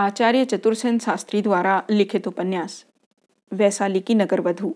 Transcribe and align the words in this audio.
आचार्य 0.00 0.44
चतुर्सेन 0.44 0.98
शास्त्री 0.98 1.42
द्वारा 1.42 1.82
लिखित 1.90 2.28
उपन्यास 2.28 2.84
वैशाली 3.52 4.00
की 4.00 4.14
नगर 4.14 4.40
वधु 4.40 4.74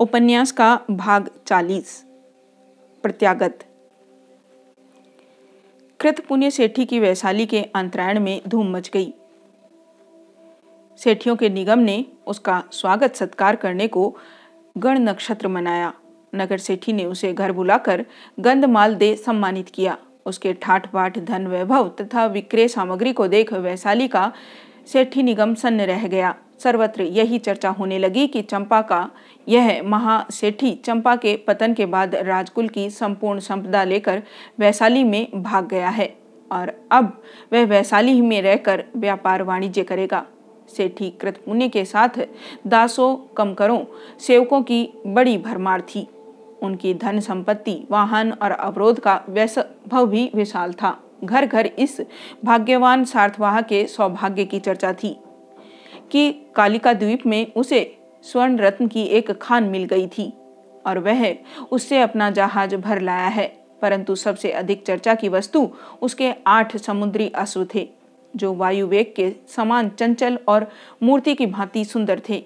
उपन्यास 0.00 0.52
का 0.52 0.80
भाग 0.90 1.30
चालीस, 1.46 2.04
प्रत्यागत। 3.02 3.64
कृत 6.00 6.26
पुण्य 6.26 6.50
सेठी 6.50 6.84
की 6.84 7.00
वैशाली 7.00 7.46
के 7.46 7.62
अंतरायण 7.62 8.20
में 8.20 8.40
धूम 8.48 8.76
मच 8.76 8.90
गई। 8.94 9.14
सेठियों 10.96 11.36
के 11.36 11.48
निगम 11.48 11.78
ने 11.78 12.06
उसका 12.26 12.62
स्वागत 12.72 13.14
सत्कार 13.14 13.56
करने 13.56 13.88
को 13.88 14.16
गण 14.78 14.98
नक्षत्र 14.98 15.48
मनाया। 15.48 15.92
नगर 16.34 16.58
सेठी 16.58 16.92
ने 16.92 17.04
उसे 17.04 17.32
घर 17.32 17.52
बुलाकर 17.52 18.06
गंधमाल 18.40 18.94
दे 18.94 19.16
सम्मानित 19.16 19.68
किया। 19.68 19.98
उसके 20.26 20.52
ठाठ 20.52 20.92
बाट 20.92 21.18
धन 21.18 21.46
वैभव 21.46 21.88
तथा 22.00 22.26
विक्रय 22.26 22.68
सामग्री 22.68 23.12
को 23.12 23.26
देख 23.28 23.52
वैशाली 23.52 24.08
का 24.08 24.32
सेठी 24.86 25.22
निगम 25.22 25.54
सन्न 25.54 25.80
रह 25.80 26.06
गया। 26.06 26.34
सर्वत्र 26.58 27.02
यही 27.02 27.38
चर्चा 27.38 27.70
होने 27.70 27.98
लगी 27.98 28.26
कि 28.26 28.42
चंपा 28.42 28.80
का 28.82 29.08
यह 29.48 29.82
महासेठी 29.82 30.70
चंपा 30.84 31.14
के 31.16 31.36
पतन 31.36 31.74
के 31.74 31.86
बाद 31.86 32.14
राजकुल 32.14 32.68
की 32.68 32.88
संपूर्ण 32.90 33.40
संपदा 33.40 33.84
लेकर 33.84 34.22
वैशाली 34.58 35.04
में 35.04 35.42
भाग 35.42 35.68
गया 35.68 35.88
है 35.88 36.14
और 36.50 36.72
अब 36.92 37.22
वह 37.52 37.64
वैशाली 37.64 38.20
में 38.20 38.40
रहकर 38.42 38.84
व्यापार 38.96 39.42
वाणिज्य 39.42 39.82
करेगा। 39.82 40.24
सेठी 40.76 41.10
कृतपुण्य 41.10 41.68
के 41.68 41.84
साथ 41.84 42.26
दासों, 42.66 43.16
कमकरों, 43.36 43.84
सेवकों 44.18 44.62
की 44.62 44.88
बड़ी 45.06 45.36
भरमार 45.38 45.80
थी। 45.80 46.06
उनकी 46.62 46.94
धन 46.94 47.20
संपत्ति, 47.20 47.86
वाहन 47.90 48.32
और 48.32 48.50
अवरोध 48.50 49.00
का 49.00 49.20
वैसभव 49.28 50.06
भी 50.06 50.30
विशाल 50.34 50.72
था। 50.72 50.98
घर 51.24 51.46
घर 51.46 51.66
इस 51.66 52.00
भाग्यवान 52.44 53.04
सार्थवाह 53.04 53.60
के 53.60 53.86
सौभाग्य 53.86 54.44
की 54.44 54.58
चर्चा 54.60 54.92
थी 54.92 55.16
कि 56.12 56.30
कालिका 56.56 56.92
द्वीप 56.92 57.26
में 57.26 57.52
उसे 57.54 57.80
स्वर्ण 58.24 58.58
रत्न 58.58 58.86
की 58.88 59.02
एक 59.02 59.30
खान 59.32 59.64
मिल 59.64 59.84
गई 59.84 60.06
थी 60.08 60.32
और 60.86 60.98
वह 60.98 61.34
उससे 61.70 62.00
अपना 62.00 62.30
जहाज़ 62.30 62.76
भर 62.76 63.00
लाया 63.00 63.28
है, 63.28 63.46
परंतु 63.82 64.14
सबसे 64.14 64.50
अधिक 64.52 64.84
चर्चा 64.86 65.14
की 65.14 65.28
वस्तु 65.28 65.68
उसके 66.02 66.32
आठ 66.46 66.76
समुद्री 66.76 67.28
अश्व 67.28 67.66
थे, 67.74 67.88
जो 68.34 68.52
वायु 68.54 68.86
वेग 68.86 69.12
के 69.16 69.32
समान 69.48 69.88
चंचल 69.88 70.38
और 70.48 70.66
मूर्ति 71.02 71.34
की 71.34 71.46
भांति 71.46 71.84
सुंदर 71.84 72.20
थे। 72.28 72.44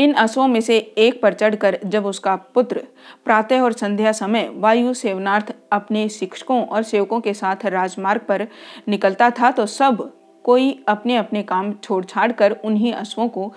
इन 0.00 0.12
अश्वों 0.12 0.46
में 0.48 0.60
से 0.60 0.76
एक 0.98 1.20
पर 1.22 1.34
चढ़कर 1.34 1.78
जब 1.84 2.06
उसका 2.06 2.36
पुत्र 2.36 2.82
प्रातः 3.24 3.60
और 3.60 3.72
संध्या 3.72 4.12
समय 4.12 4.48
वायु 4.54 4.94
सेवनार्थ 4.94 5.52
अपने 5.72 6.08
शिक्षकों 6.08 6.62
और 6.64 6.82
सेवकों 6.82 7.20
के 7.20 7.34
साथ 7.34 7.66
राजमार्ग 7.66 8.20
पर 8.20 8.46
निकलता 8.88 9.30
था 9.30 9.50
तो 9.50 9.66
सब 9.66 10.10
कोई 10.44 10.72
अपने 10.88 11.16
अपने 11.16 11.42
काम 11.42 11.72
छोड़ 11.72 12.04
छाड़ 12.04 12.32
कर 12.32 12.52
उन्हीं 12.64 12.92
अश्वों 12.92 13.28
को 13.28 13.52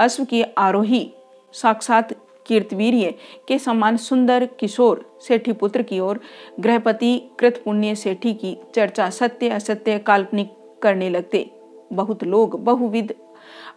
अश्व 0.00 0.24
की 0.24 0.42
आरोही 0.58 1.10
साक्षात 1.52 2.12
कीर्तवीर्य 2.46 3.14
के 3.48 3.58
समान 3.58 3.96
सुंदर 3.96 4.48
किशोर 4.60 5.18
सेठी 5.28 5.52
पुत्र 5.52 5.82
की 5.82 6.00
ओर, 6.00 6.20
गृहपति 6.60 7.18
कृत 7.40 7.62
पुण्य 7.64 7.94
सेठी 7.94 8.34
की 8.34 8.56
चर्चा 8.74 9.10
सत्य 9.10 9.48
असत्य 9.48 9.98
काल्पनिक 9.98 10.52
करने 10.82 11.10
लगते। 11.10 11.50
बहुत 11.92 12.24
लोग 12.24 12.64
बहुविध 12.64 13.14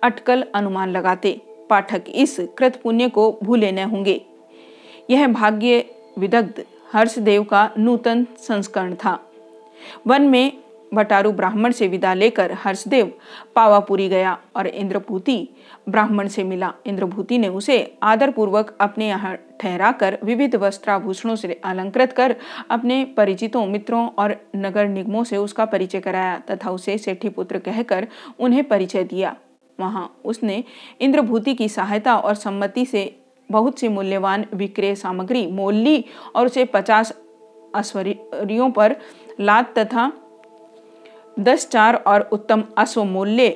अटकल 0.03 0.45
अनुमान 0.55 0.89
लगाते। 0.89 1.39
पाठक 1.72 2.09
इस 2.16 2.38
कृत 2.58 2.80
पुण्य 2.83 3.09
को 3.09 3.31
भूले 3.44 3.72
न 3.72 3.89
होंगे। 3.89 4.22
यह 5.09 5.27
भाग्य 5.30 5.86
विदग्ध 6.19 6.63
हर्षदेव 6.94 7.44
का 7.44 7.69
नूतन 7.78 8.25
संस्करण 8.39 8.95
था। 8.95 9.19
वन 10.08 10.22
में 10.22 10.52
भटारू 10.94 11.31
ब्राह्मण 11.31 11.72
से 11.72 11.88
विदा 11.88 12.13
लेकर 12.13 12.52
हर्षदेव 12.53 13.11
पावापुरी 13.55 14.08
गया 14.09 14.38
और 14.55 14.67
इंद्रभूति 14.67 15.38
ब्राह्मण 15.89 16.28
से 16.28 16.44
मिला। 16.44 16.73
इंद्रभूति 16.86 17.38
ने 17.38 17.47
उसे 17.50 17.78
आदरपूर्वक 18.03 18.75
अपने 18.81 19.08
यहाँ 19.08 19.35
ठहराकर 19.62 20.18
विविध 20.24 20.56
वस्त्राभूषणों 20.56 21.35
से 21.35 21.59
अलंकृत 21.66 22.13
कर 22.13 22.35
अपने 22.69 23.03
परिचितों, 23.18 23.66
मित्रों 23.66 24.07
और 24.09 24.35
नगर 24.56 24.88
निगमों 24.88 25.24
से 25.24 25.38
उसका 25.38 25.66
परिचय 25.66 26.00
कराया 26.00 26.38
तथा 26.51 26.72
उसे 26.72 26.97
सेठी 26.97 27.29
पुत्र 27.29 27.59
कहकर 27.59 28.07
उन्हें 28.40 28.63
परिचय 28.63 29.03
दिया। 29.03 29.35
वहाँ। 29.81 30.09
उसने 30.25 30.64
इंद्रभूति 31.02 31.53
की 31.53 31.69
सहायता 31.69 32.16
और 32.18 32.36
सम्मति 32.36 32.86
से 32.86 33.03
बहुत 33.50 33.80
सी 33.80 33.88
मूल्यवान 33.88 34.46
विक्रय 34.53 34.96
सामग्री, 34.96 35.46
मोल 35.47 35.75
ली 35.75 36.03
और 36.36 36.46
उसे 36.46 36.66
पचास 36.66 37.12
अश्वरियों 37.75 38.69
पर 38.72 38.96
लात 39.40 39.78
तथा 39.80 40.12
दस 41.40 41.68
चार 41.69 41.96
और 42.08 42.30
उत्तम 42.31 42.64
अश्वमूल्य 42.78 43.50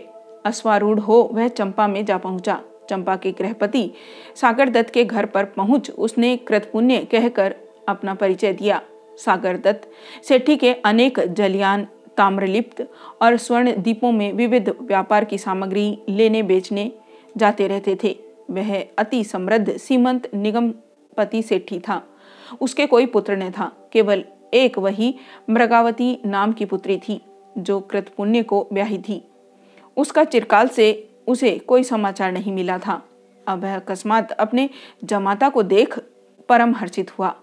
अश्वारूढ़ 0.46 1.00
हो 1.00 1.22
वह 1.34 1.48
चंपा 1.48 1.88
में 1.88 2.04
जा 2.06 2.18
पहुँचा। 2.18 2.62
चंपा 2.90 3.16
के 3.16 3.32
गृहपति 3.32 3.92
सागर 4.36 4.70
दत्त 4.70 4.94
के 4.94 5.04
घर 5.06 5.26
पर 5.26 5.46
पहुँच 5.46 5.90
उसने 5.90 6.36
कृतपुण्य 6.38 6.98
कहकर 7.12 7.56
अपना 7.88 8.14
परिचय 8.14 8.54
दिया। 8.54 8.82
सागर 9.18 9.58
दत्त 9.58 9.90
सेठी 10.24 10.56
के 10.56 10.74
अनेक 10.86 11.20
जलियान 11.28 11.88
ताम्रलिप्त 12.18 12.92
और 13.22 13.38
स्वर्ण 13.38 13.76
दीपों 13.78 14.12
में 14.12 14.34
विविध 14.34 14.70
व्यापार 14.82 15.26
की 15.26 15.38
सामग्री 15.38 16.02
लेने 16.10 16.44
बेचने 16.44 16.92
जाते 17.38 17.68
रहते 17.68 17.98
थे। 18.04 18.18
वह 18.52 18.88
अति 18.98 19.24
समृद्ध, 19.24 19.78
सीमंत 19.78 20.36
निगमपति 20.36 21.42
सेठी 21.42 21.80
था। 21.80 22.04
उसके 22.62 22.88
कोई 22.88 23.06
पुत्र 23.06 23.36
न 23.36 23.52
था, 23.52 23.90
केवल 23.92 24.24
एक 24.54 24.78
वही 24.78 25.16
मृगावती 25.50 26.22
नाम 26.26 26.52
की 26.52 26.66
पुत्री 26.66 26.98
थी, 26.98 27.22
जो 27.58 27.80
कृतपुण्य 27.80 28.44
को 28.44 28.68
ब्याही 28.74 28.98
थी। 28.98 29.28
उसका 29.98 30.24
चिरकाल 30.24 30.68
से 30.68 31.10
उसे 31.28 31.58
कोई 31.58 31.84
समाचार 31.84 32.32
नहीं 32.32 32.54
मिला 32.54 32.78
था। 32.78 33.04
अब 33.48 33.64
वह 33.64 33.76
अकस्मात 33.76 34.32
अपने 34.32 34.70
जमाता 35.04 35.50
को 35.50 35.64
देख 35.64 36.00
परम 36.50 36.76
हर्षित 36.76 37.20
हुआ। 37.20 37.36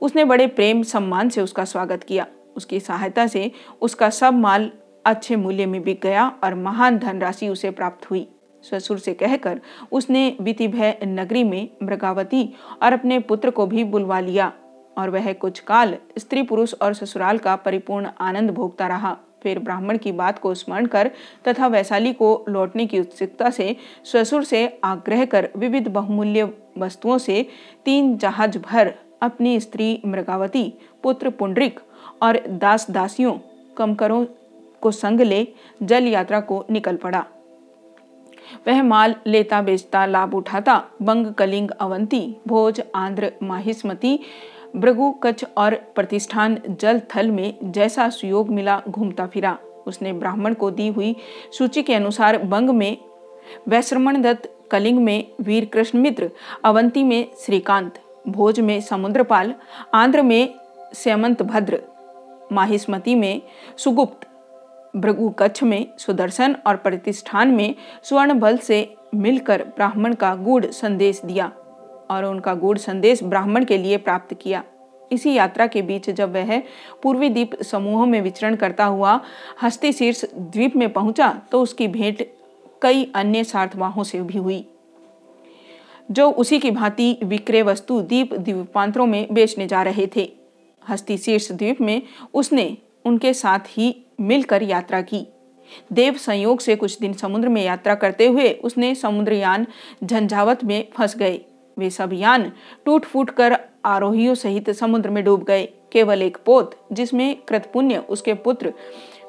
उसने 0.00 0.24
बड़े 0.24 0.46
प्रेम 0.46 0.82
सम्मान 0.82 1.28
से 1.28 1.40
उसका 1.40 1.64
स्वागत 1.64 2.02
किया। 2.02 2.26
उसकी 2.56 2.80
सहायता 2.80 3.26
से 3.26 3.50
उसका 3.82 4.10
सब 4.10 4.34
माल 4.34 4.70
अच्छे 5.06 5.36
मूल्य 5.36 5.66
में 5.66 5.82
बिक 5.82 6.00
गया 6.02 6.28
और 6.44 6.54
महान 6.54 6.98
धनराशि 6.98 7.48
उसे 7.48 7.70
प्राप्त 7.70 8.10
हुई। 8.10 8.26
ससुर 8.64 8.98
से 8.98 9.14
कहकर 9.14 9.60
उसने 9.92 10.36
वितिभय 10.40 10.98
नगरी 11.04 11.44
में 11.44 11.68
मृगावती 11.82 12.54
और 12.82 12.92
अपने 12.92 13.18
पुत्र 13.18 13.50
को 13.50 13.66
भी 13.66 13.84
बुलवा 13.84 14.20
लिया 14.20 14.52
और 14.98 15.10
वह 15.10 15.32
कुछ 15.32 15.60
काल 15.60 15.96
स्त्री 16.18 16.42
पुरुष 16.42 16.74
और 16.74 16.94
ससुराल 16.94 17.38
का 17.38 17.56
परिपूर्ण 17.56 18.10
आनंद 18.20 18.50
भोगता 18.50 18.86
रहा। 18.86 19.16
फिर 19.42 19.58
ब्राह्मण 19.58 19.98
की 19.98 20.12
बात 20.12 20.38
को 20.38 20.54
स्मरण 20.54 20.86
कर 20.86 21.10
तथा 21.48 21.66
वैशाली 21.66 22.12
को 22.12 22.44
लौटने 22.48 22.86
की 22.86 23.00
उत्सुकता 23.00 23.50
से 23.50 23.76
ससुर 24.04 24.44
से 24.44 24.66
आग्रह 24.84 25.24
कर 25.24 25.48
विविध 25.56 25.88
बहुमूल्य 25.88 26.50
वस्तुओं 26.78 27.18
से 27.18 27.46
तीन 27.84 28.16
जहाज़ 28.18 28.58
भर 28.58 28.94
अपनी 29.22 29.60
स्त्री 29.60 30.00
मृगावती, 30.06 30.72
पुत्र 31.02 31.30
पुंडरिक 31.30 31.80
और 32.24 32.40
दास 32.48 32.90
दासियों 32.90 33.38
कमकरों 33.76 34.24
को 34.82 34.90
संग 34.90 35.20
ले 35.20 35.46
जल 35.82 36.06
यात्रा 36.06 36.40
को 36.40 36.64
निकल 36.70 36.96
पड़ा। 36.96 37.24
वह 38.66 38.82
माल 38.82 39.14
लेता, 39.26 39.60
बेचता, 39.62 40.04
लाभ 40.06 40.34
उठाता, 40.34 40.82
बंग, 41.02 41.26
कलिंग, 41.34 41.70
अवंती, 41.70 42.36
भोज, 42.48 42.82
आंध्र, 42.94 43.32
माहिस्मती, 43.42 44.18
भृगु, 44.76 45.10
कच्छ 45.22 45.44
और 45.56 45.74
प्रतिष्ठान 45.94 46.58
जल 46.80 47.00
थल 47.14 47.30
में 47.30 47.72
जैसा 47.72 48.08
सुयोग 48.10 48.50
मिला, 48.50 48.80
घूमता 48.88 49.26
फिरा। 49.26 49.56
उसने 49.86 50.12
ब्राह्मण 50.12 50.54
को 50.54 50.70
दी 50.70 50.88
हुई 50.88 51.14
सूची 51.58 51.82
के 51.82 51.94
अनुसार 51.94 52.38
बंग 52.44 52.70
में, 52.70 52.96
वैश्रमण 53.68 54.20
दत्त, 54.22 54.50
कलिंग 54.70 54.98
में 54.98 55.24
वीर 55.40 55.64
कृष्ण 55.64 55.98
मित्र, 55.98 56.30
अवंती 56.64 57.02
में 57.02 57.26
श्रीकांत, 57.38 57.98
भोज 58.28 58.60
में 58.60 58.80
समुद्रपाल, 58.80 59.54
आंध्र 59.94 60.22
में 60.22 60.54
श्यमंत 60.94 61.42
भद्र 61.42 61.82
माहिस्मती 62.52 63.14
में 63.14 63.42
सुगुप्त 63.76 64.26
भृगु 64.96 65.28
कच्छ 65.28 65.62
में 65.62 65.86
सुदर्शन 65.98 66.56
और 66.66 66.76
प्रतिष्ठान 66.76 67.50
में 67.50 67.74
स्वर्ण 68.02 68.38
बल 68.40 68.56
से 68.58 68.94
मिलकर 69.14 69.64
ब्राह्मण 69.66 70.14
का 70.14 70.34
गूढ़ 70.34 70.66
संदेश 70.66 71.20
दिया 71.24 71.46
और 72.10 72.24
उनका 72.24 72.54
गूढ़ 72.54 72.78
संदेश 72.78 73.22
ब्राह्मण 73.24 73.64
के 73.64 73.78
लिए 73.78 73.96
प्राप्त 73.96 74.34
किया। 74.34 74.62
इसी 75.10 75.32
यात्रा 75.32 75.66
के 75.66 75.82
बीच 75.82 76.08
जब 76.10 76.32
वह 76.32 76.58
पूर्वी 77.02 77.28
द्वीप 77.28 77.62
समूहों 77.62 78.06
में 78.06 78.20
विचरण 78.20 78.56
करता 78.56 78.84
हुआ 78.84 79.20
हस्ती 79.62 79.92
शीर्ष 79.92 80.24
द्वीप 80.34 80.76
में 80.76 80.92
पहुँचा 80.92 81.28
तो 81.52 81.60
उसकी 81.62 81.88
भेंट 81.88 82.26
कई 82.82 83.10
अन्य 83.14 83.44
सार्थवाहों 83.44 84.04
से 84.04 84.20
भी 84.20 84.38
हुई, 84.38 84.64
जो 86.10 86.30
उसी 86.30 86.58
की 86.58 86.70
भांति 86.70 87.18
विक्रय 87.24 87.62
वस्तु 87.62 88.00
द्वीप 88.00 88.34
द्वीपांतरों 88.34 89.06
में 89.06 89.26
बेचने 89.32 89.66
जा 89.66 89.82
रहे 89.82 90.06
थे। 90.16 90.24
हस्ती 90.88 91.18
शीर्ष 91.18 91.52
द्वीप 91.52 91.80
में 91.80 92.02
उसने 92.34 92.76
उनके 93.04 93.32
साथ 93.34 93.58
ही 93.68 93.94
मिलकर 94.20 94.62
यात्रा 94.62 95.00
की। 95.02 95.26
देव 95.92 96.14
संयोग 96.14 96.60
से 96.60 96.76
कुछ 96.76 96.98
दिन 96.98 97.12
समुद्र 97.12 97.48
में 97.48 97.62
यात्रा 97.64 97.94
करते 97.94 98.26
हुए 98.26 98.50
उसने 98.64 98.94
समुद्रयान 98.94 99.66
झंझावत 100.04 100.64
में 100.64 100.88
फंस 100.96 101.16
गए। 101.16 101.40
वे 101.78 101.90
सब 101.90 102.10
यान 102.12 102.52
टूट 102.84 103.04
फूट 103.04 103.30
कर 103.30 103.58
आरोहियों 103.84 104.34
सहित 104.34 104.70
समुद्र 104.70 105.10
में 105.10 105.24
डूब 105.24 105.44
गए। 105.44 105.64
केवल 105.92 106.22
एक 106.22 106.36
पोत, 106.46 106.76
जिसमें 106.92 107.36
कृतपुण्य, 107.48 107.98
उसके 107.98 108.34
पुत्र, 108.34 108.72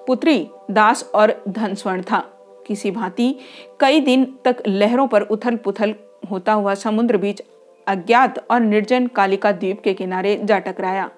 पुत्री, 0.08 0.48
दास 0.72 1.04
और 1.16 1.44
धन 1.50 1.74
स्वर्ण 1.74 2.02
था। 2.02 2.20
किसी 2.68 2.92
भांति 2.92 3.36
कई 3.80 4.00
दिन 4.00 4.26
तक 4.46 4.64
लहरों 4.68 5.08
पर 5.08 5.22
उथल 5.22 5.56
पुथल 5.56 5.96
होता 6.32 6.54
हुआ 6.54 6.74
समुद्र 6.76 7.18
बीच 7.18 7.42
अज्ञात 7.88 8.46
और 8.52 8.60
निर्जन 8.60 9.08
कालिका 9.08 9.52
द्वीप 9.52 9.82
के 9.82 9.94
किनारे 9.94 10.40
जा 10.44 10.60
टकराया। 10.60 11.10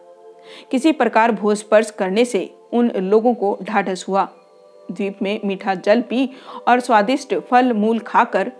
किसी 0.71 0.91
प्रकार 0.91 1.31
भूस्पर्श 1.31 1.89
करने 1.91 2.25
से 2.25 2.49
उन 2.73 2.91
लोगों 2.91 3.33
को 3.33 3.57
ढाढ़स 3.63 4.05
हुआ। 4.07 4.27
द्वीप 4.91 5.21
में 5.21 5.39
मीठा 5.45 5.73
जल 5.75 6.01
पी 6.01 6.29
और 6.67 6.79
स्वादिष्ट 6.79 7.35
फल 7.49 7.71
मूल 7.73 7.99
खाकर 7.99 8.51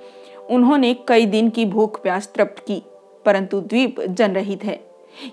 उन्होंने 0.50 0.94
कई 1.08 1.26
दिन 1.26 1.50
की 1.50 1.66
भूख 1.66 2.02
प्यास 2.02 2.32
तृप्त 2.36 2.60
की, 2.60 2.82
परंतु 3.26 3.60
द्वीप 3.62 4.02
जन 4.02 4.32
रहित 4.32 4.64
है। 4.64 4.80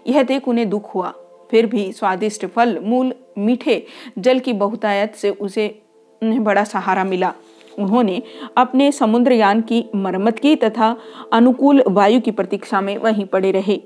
यह 0.06 0.22
देख 0.22 0.48
उन्हें 0.48 0.68
दुख 0.70 0.94
हुआ। 0.94 1.12
फिर 1.50 1.66
भी 1.66 1.90
स्वादिष्ट 1.92 2.46
फल 2.46 2.78
मूल 2.78 3.12
मीठे 3.38 3.82
जल 4.18 4.38
की 4.38 4.52
बहुतायत 4.52 5.14
से 5.14 5.30
उसे 5.30 5.68
उन्हें 6.22 6.44
बड़ा 6.44 6.64
सहारा 6.64 7.04
मिला। 7.04 7.32
उन्होंने 7.78 8.22
अपने 8.56 8.90
समुद्रयान 8.92 9.60
की 9.60 9.84
मरम्मत 9.94 10.38
की 10.38 10.54
तथा 10.56 10.96
अनुकूल 11.32 11.82
वायु 11.88 12.20
की 12.20 12.30
प्रतीक्षा 12.30 12.80
में 12.80 12.96
वहीं 12.98 13.24
पड़े 13.26 13.50
रहे। 13.50 13.80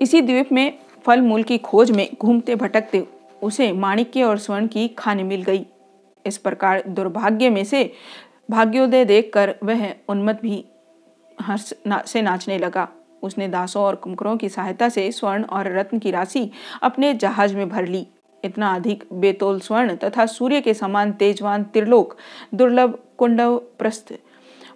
इसी 0.00 0.20
द्वीप 0.20 0.52
में 0.52 0.78
फल 1.04 1.20
मूल 1.20 1.42
की 1.42 1.58
खोज 1.58 1.90
में 1.90 2.08
घूमते 2.20 2.54
भटकते 2.56 3.06
उसे 3.42 3.72
माणिक्य 3.72 4.22
और 4.22 4.38
स्वर्ण 4.38 4.66
की 4.66 4.88
खाने 4.88 5.22
मिल 5.22 5.42
गई। 5.42 5.64
इस 6.24 6.38
प्रकार 6.38 6.82
दुर्भाग्य 6.88 7.50
में 7.50 7.64
से 7.64 7.90
भाग्योदय 8.50 9.04
देखकर 9.04 9.54
वह 9.64 9.94
उन्मत 10.08 10.40
भी 10.42 10.64
हर्ष 11.40 11.72
ना, 11.86 12.02
से 12.06 12.22
नाचने 12.22 12.58
लगा। 12.58 12.88
उसने 13.22 13.48
दासों 13.48 13.82
और 13.82 13.94
कुमकरों 13.94 14.36
की 14.36 14.48
सहायता 14.48 14.88
से 14.88 15.10
स्वर्ण 15.12 15.44
और 15.44 15.70
रत्न 15.72 15.98
की 15.98 16.10
राशि 16.10 16.50
अपने 16.82 17.12
जहाज़ 17.14 17.54
में 17.56 17.68
भर 17.68 17.86
ली। 17.86 18.06
इतना 18.44 18.74
अधिक 18.74 19.04
बेतोल 19.12 19.60
स्वर्ण 19.60 19.96
तथा 19.96 20.26
सूर्य 20.26 20.60
के 20.60 20.74
समान 20.74 21.12
तेजवान 21.12 21.62
त्रिलोक 21.64 22.16
दुर्लभ 22.54 22.98
कुंडव 23.18 23.56
प्रस्थ 23.78 24.12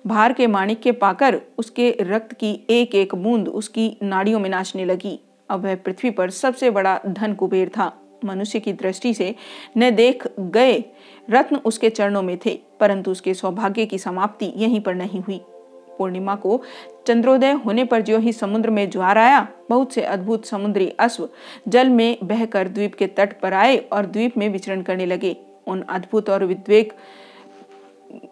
भार 0.06 0.32
के 0.32 0.46
माणिक्य 0.46 0.92
पाकर 0.92 1.40
उसके 1.58 1.90
रक्त 2.00 2.32
की 2.32 2.52
एक 2.70 2.94
एक 2.94 3.14
बूंद 3.14 3.48
उसकी 3.48 3.96
नाड़ियों 4.02 4.40
में 4.40 4.50
नाचने 4.50 4.84
लगी। 4.84 5.19
अब 5.50 5.64
वह 5.64 5.74
पृथ्वी 5.76 6.10
पर 6.10 6.30
सबसे 6.30 6.70
बड़ा 6.70 6.98
धन 7.06 7.34
कुबेर 7.34 7.68
था। 7.68 7.92
मनुष्य 8.24 8.60
की 8.60 8.72
दृष्टि 8.72 9.12
से 9.14 9.34
न 9.76 9.90
देख 9.90 10.26
गए 10.40 10.82
रत्न 11.30 11.56
उसके 11.56 11.90
चरणों 11.90 12.22
में 12.22 12.38
थे, 12.46 12.58
परंतु 12.80 13.10
उसके 13.10 13.34
सौभाग्य 13.34 13.86
की 13.86 13.98
समाप्ति 13.98 14.52
यहीं 14.56 14.80
पर 14.80 14.94
नहीं 14.94 15.20
हुई। 15.20 15.40
पूर्णिमा 15.98 16.34
को 16.34 16.60
चंद्रोदय 17.06 17.52
होने 17.64 17.84
पर 17.84 18.02
जो 18.02 18.18
ही 18.18 18.32
समुद्र 18.32 18.70
में 18.70 18.88
ज्वार 18.90 19.18
आया, 19.18 19.46
बहुत 19.70 19.92
से 19.92 20.02
अद्भुत 20.02 20.44
समुद्री 20.46 20.88
अश्व 21.00 21.28
जल 21.68 21.88
में 21.88 22.18
बहकर 22.22 22.68
द्वीप 22.68 22.94
के 22.94 23.06
तट 23.06 23.40
पर 23.40 23.54
आए 23.54 23.76
और 23.76 24.06
द्वीप 24.06 24.36
में 24.38 24.48
विचरण 24.48 24.82
करने 24.82 25.06
लगे। 25.06 25.36
उन 25.66 25.82
अद्भुत 25.82 26.30
और 26.30 26.44
विद्वेक 26.44 26.92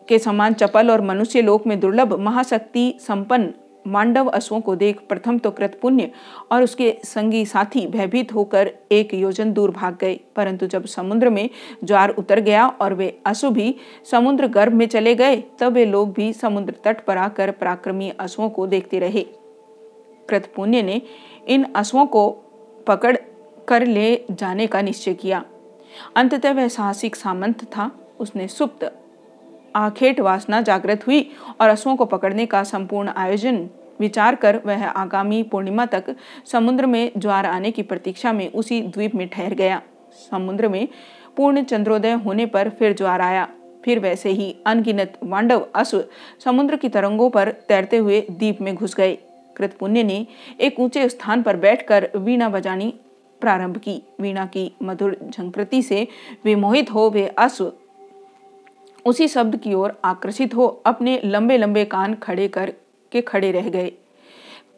के 0.08 0.18
समान 0.18 0.54
चपल 0.54 0.90
और 0.90 1.00
मनुष्य 1.00 1.42
लोक 1.42 1.66
में 1.66 1.78
दुर्लभ 1.80 2.12
महाशक्ति 2.18 2.94
संपन्न 3.00 3.52
मांडव 3.86 4.26
अश्वों 4.26 4.60
को 4.60 4.76
देख 4.76 5.00
प्रथम 5.08 5.38
तो 5.38 5.50
कृत 5.50 5.78
पुण्य 5.82 6.10
और 6.52 6.62
उसके 6.62 6.98
संगी 7.04 7.44
साथी 7.46 7.86
भयभीत 7.86 8.34
होकर 8.34 8.72
एक 8.92 9.14
योजन 9.14 9.52
दूर 9.52 9.70
भाग 9.70 9.98
गए। 10.00 10.20
परंतु 10.36 10.66
जब 10.66 10.86
समुद्र 10.86 11.30
में 11.30 11.50
ज्वार 11.84 12.10
उतर 12.10 12.40
गया 12.40 12.66
और 12.66 12.94
वे 12.94 13.18
अश्व 13.26 13.50
भी 13.50 13.74
समुद्र 14.10 14.46
गर्भ 14.46 14.72
में 14.72 14.86
चले 14.86 15.14
गए, 15.14 15.44
तब 15.58 15.72
वे 15.72 15.86
लोग 15.86 16.12
भी 16.12 16.32
समुद्र 16.32 16.74
तट 16.84 17.04
पर 17.04 17.16
आकर 17.16 17.50
पराक्रमी 17.50 18.12
अश्वों 18.20 18.50
को 18.50 18.66
देखते 18.66 18.98
रहे। 18.98 19.26
कृतपुण्य 20.28 20.82
ने 20.82 21.02
इन 21.48 21.66
अश्वों 21.76 22.06
को 22.06 22.30
पकड़ 22.86 23.16
कर 23.68 23.86
ले 23.86 24.24
जाने 24.30 24.66
का 24.66 24.82
निश्चय 24.82 25.14
किया। 25.14 25.44
अंततः 26.16 26.52
वह 26.52 26.68
साहसिक 26.68 27.16
सामंत 27.16 27.64
था। 27.64 27.90
उसने 28.20 28.48
सुप्त 28.48 28.92
आखेट 29.76 30.20
वासना 30.20 30.60
जागृत 30.60 31.06
हुई 31.06 31.20
और 31.60 31.68
अश्वों 31.68 31.96
को 31.96 32.04
पकड़ने 32.04 32.46
का 32.46 32.62
संपूर्ण 32.64 33.12
आयोजन 33.16 33.68
विचार 34.00 34.34
कर 34.34 34.60
वह 34.66 34.86
आगामी 34.86 35.42
पूर्णिमा 35.42 35.86
तक 35.86 36.14
समुद्र 36.52 36.86
में 36.86 37.10
ज्वार 37.18 37.46
आने 37.46 37.70
की 37.70 37.82
प्रतीक्षा 37.82 38.32
में 38.32 38.50
उसी 38.52 38.80
द्वीप 38.82 39.14
में 39.14 39.28
ठहर 39.28 39.54
गया। 39.54 39.80
समुद्र 40.30 40.68
में 40.68 40.88
पूर्ण 41.36 41.62
चंद्रोदय 41.62 42.12
होने 42.24 42.46
पर 42.46 42.70
फिर 42.70 42.94
ज्वार 42.94 43.20
आया। 43.20 43.48
फिर 43.84 43.98
वैसे 43.98 44.30
ही 44.30 44.54
अनगिनत 44.66 45.18
वांडव 45.22 45.66
अश्व 45.74 46.04
समुद्र 46.44 46.76
की 46.76 46.88
तरंगों 46.88 47.30
पर 47.30 47.50
तैरते 47.68 47.96
हुए 47.96 48.20
द्वीप 48.30 48.60
में 48.60 48.74
घुस 48.74 48.94
गए। 48.94 49.14
कृत 49.56 49.76
पुण्य 49.80 50.02
ने 50.02 50.26
एक 50.60 50.80
ऊँचे 50.80 51.08
स्थान 51.08 51.42
पर 51.42 51.56
बैठकर 51.56 52.08
वीणा 52.16 52.48
बजानी 52.48 52.92
प्रारंभ 53.42 53.76
की। 53.78 54.00
वीणा 54.20 54.46
की 54.46 54.70
मधुर 54.82 55.18
झंकृति 55.30 55.82
से 55.82 56.06
विमोहित 56.44 56.90
हो 56.90 57.08
वे 57.10 57.26
अश्व 57.28 57.72
उसी 59.06 59.28
शब्द 59.28 59.56
की 59.56 59.74
ओर 59.74 59.92
आकर्षित 60.04 60.54
हो, 60.54 60.66
अपने 60.86 61.20
लंबे 61.24 61.58
लंबे 61.58 61.84
कान 61.84 62.14
खड़े 62.14 62.48
कर 62.48 62.72
के 63.12 63.20
खड़े 63.20 63.50
रह 63.52 63.68
गए। 63.68 63.92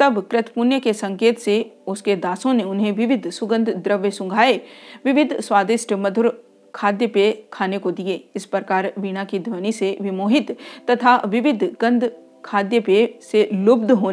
तब 0.01 0.21
कृतपुण्य 0.31 0.81
के 0.81 0.93
संकेत 0.93 1.39
से 1.39 1.55
उसके 1.87 2.17
दासों 2.17 2.53
ने 2.55 2.63
उन्हें 2.63 2.93
विविध 2.93 3.29
सुगंध 3.31 3.71
द्रव्य 3.75 4.11
सुंघाए, 4.11 4.61
विविध 5.05 5.41
स्वादिष्ट 5.41 5.93
मधुर 5.93 6.31
खाद्य 6.75 7.07
पेय 7.07 7.33
खाने 7.53 7.79
को 7.79 7.91
दिए। 7.91 8.25
इस 8.37 8.45
प्रकार 8.45 8.93
वीणा 8.99 9.25
की 9.25 9.39
ध्वनि 9.39 9.73
से 9.73 9.97
विमोहित 10.01 10.57
तथा 10.91 11.17
विविध 11.27 11.65
गंध 11.81 12.11
खाद्य 12.45 12.81
पेय 12.81 13.19
से 13.23 13.49
लुब्ध 13.53 13.91
हो 13.91 14.13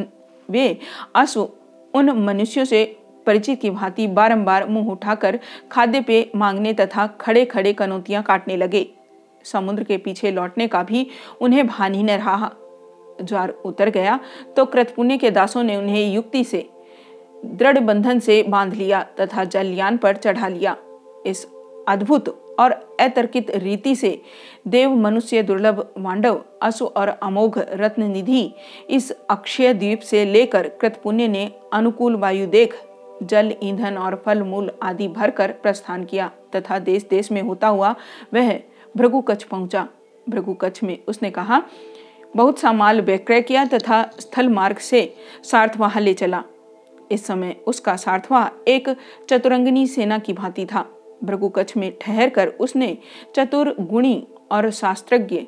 वे 0.49 0.67
अश्व 1.15 1.49
उन 1.93 2.09
मनुष्यों 2.25 2.65
से 2.65 2.83
परिचित 3.25 3.61
की 3.61 3.69
भांति 3.69 4.07
बारंबार 4.07 4.67
मुँह 4.69 4.91
उठाकर 4.91 5.39
खाद्य 5.71 6.01
पेय 6.01 6.29
मांगने 6.35 6.73
तथा 6.73 7.07
खड़े 7.21 7.45
खड़े 7.45 7.73
कनौतियाँ 7.73 8.23
काटने 8.23 8.57
लगे। 8.57 8.87
समुद्र 9.45 9.83
के 9.83 9.97
पीछे 9.97 10.31
लौटने 10.31 10.67
का 10.67 10.83
भी 10.83 11.07
उन्हें 11.41 11.65
भान 11.67 11.93
ही 11.93 12.03
न 12.03 12.09
रहा। 12.11 12.51
ज्वार 13.21 13.49
उतर 13.65 13.89
गया 13.89 14.19
तो 14.57 14.65
कृतपुण्य 14.65 15.17
के 15.17 15.31
दासों 15.31 15.63
ने 15.63 15.75
उन्हें 15.75 16.13
युक्ति 16.13 16.43
से, 16.43 16.67
दृढ़ 17.45 17.79
बंधन 17.79 18.19
से 18.19 18.41
बाँध 18.43 18.73
लिया 18.73 19.01
तथा 19.19 19.43
जलयान 19.45 19.97
पर 19.97 20.15
चढ़ा 20.15 20.47
लिया। 20.47 20.75
इस 21.25 21.45
अद्भुत 21.87 22.29
और 22.59 22.71
अतर्कित 22.99 23.49
रीति 23.51 23.95
से 23.95 24.21
देव, 24.67 24.95
मनुष्य, 24.95 25.41
दुर्लभ 25.43 25.87
मांडव 25.97 26.41
असु 26.61 26.85
और 26.87 27.07
अमोघ 27.07 27.57
रत्न 27.59 28.03
निधि 28.03 28.51
इस 28.89 29.11
अक्षय 29.29 29.73
द्वीप 29.73 29.99
से 30.01 30.25
लेकर 30.25 30.67
कृतपुण्य 30.81 31.27
ने 31.27 31.51
अनुकूल 31.73 32.15
वायु 32.15 32.47
देख, 32.47 32.75
जल, 33.23 33.53
ईंधन 33.63 33.97
और 33.97 34.21
फल, 34.25 34.41
मूल 34.43 34.71
आदि 34.83 35.07
भरकर 35.07 35.51
प्रस्थान 35.53 36.03
किया 36.03 36.31
तथा 36.55 36.79
देश 36.79 37.05
देश 37.09 37.31
में 37.31 37.41
होता 37.41 37.67
हुआ 37.67 37.95
वह 38.33 38.59
भृगु 38.97 39.21
कच्छ 39.21 39.43
पहुँचा। 39.43 39.87
भृगु 40.29 40.53
कच्छ 40.53 40.83
में 40.83 40.97
उसने 41.07 41.31
कहा, 41.31 41.61
बहुत 42.35 42.59
सा 42.59 42.71
माल 42.73 43.01
विक्रय 43.01 43.41
किया 43.41 43.65
तथा 43.65 44.03
स्थल 44.19 44.49
मार्ग 44.49 44.77
से 44.77 45.15
सार्थवाह 45.43 45.99
ले 45.99 46.13
चला। 46.13 46.43
इस 47.11 47.25
समय 47.25 47.55
उसका 47.67 47.95
सार्थवाह 47.95 48.47
एक 48.67 48.89
चतुरंगनी 49.29 49.87
सेना 49.87 50.17
की 50.17 50.33
भांति 50.33 50.65
था। 50.65 50.85
भृगु 51.23 51.49
कच्छ 51.49 51.77
में 51.77 51.91
ठहर 52.01 52.29
कर 52.29 52.47
उसने 52.47 52.97
चतुर 53.35 53.75
गुणी 53.79 54.27
और 54.51 54.69
शास्त्रज्ञ 54.71 55.41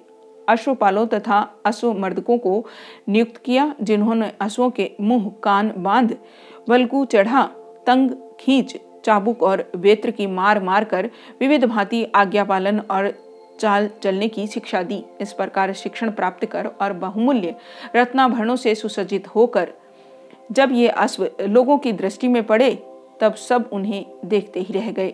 अश्वपालों 0.50 1.08
तथा 1.08 1.39
अश्व 1.66 1.94
मर्दकों 1.94 2.38
को 2.38 2.66
नियुक्त 3.10 3.38
किया, 3.38 3.75
जिन्होंने 3.82 4.32
अश्वों 4.42 4.70
के 4.70 4.92
मुँह, 5.01 5.32
कान, 5.44 5.74
बाँध 5.77 6.18
वल्कू 6.70 7.06
चढ़ा, 7.06 7.44
तंग, 7.88 8.12
खींच, 8.39 8.75
चाबुक 9.06 9.44
और 9.44 9.72
वेत्र 9.75 10.12
की 10.12 10.27
मार 10.27 10.63
मार 10.63 10.84
कर 10.84 11.10
विविध 11.39 11.66
भांति 11.66 12.04
आज्ञा 12.16 12.44
पालन 12.44 12.80
और 12.80 13.27
चाल 13.60 13.90
चलने 14.04 14.28
की 14.28 14.48
शिक्षा 14.48 14.82
दी। 14.84 15.04
इस 15.22 15.34
प्रकार 15.34 15.74
शिक्षण 15.74 16.12
प्राप्त 16.12 16.46
कर 16.46 16.68
और 16.68 16.94
बहुमूल्य 16.94 17.56
रत्नाभरणों 17.96 18.56
से 18.56 18.76
सुसज्जित 18.76 19.28
होकर 19.28 19.74
जब 20.52 20.72
ये 20.72 20.88
अश्व 20.88 21.30
लोगों 21.42 21.78
की 21.78 21.92
दृष्टि 21.92 22.28
में 22.28 22.44
पड़े, 22.44 22.74
तब 23.22 23.36
सब 23.36 23.70
उन्हें 23.74 24.06
देखते 24.26 24.60
ही 24.60 24.74
रह 24.74 24.92
गए। 24.92 25.14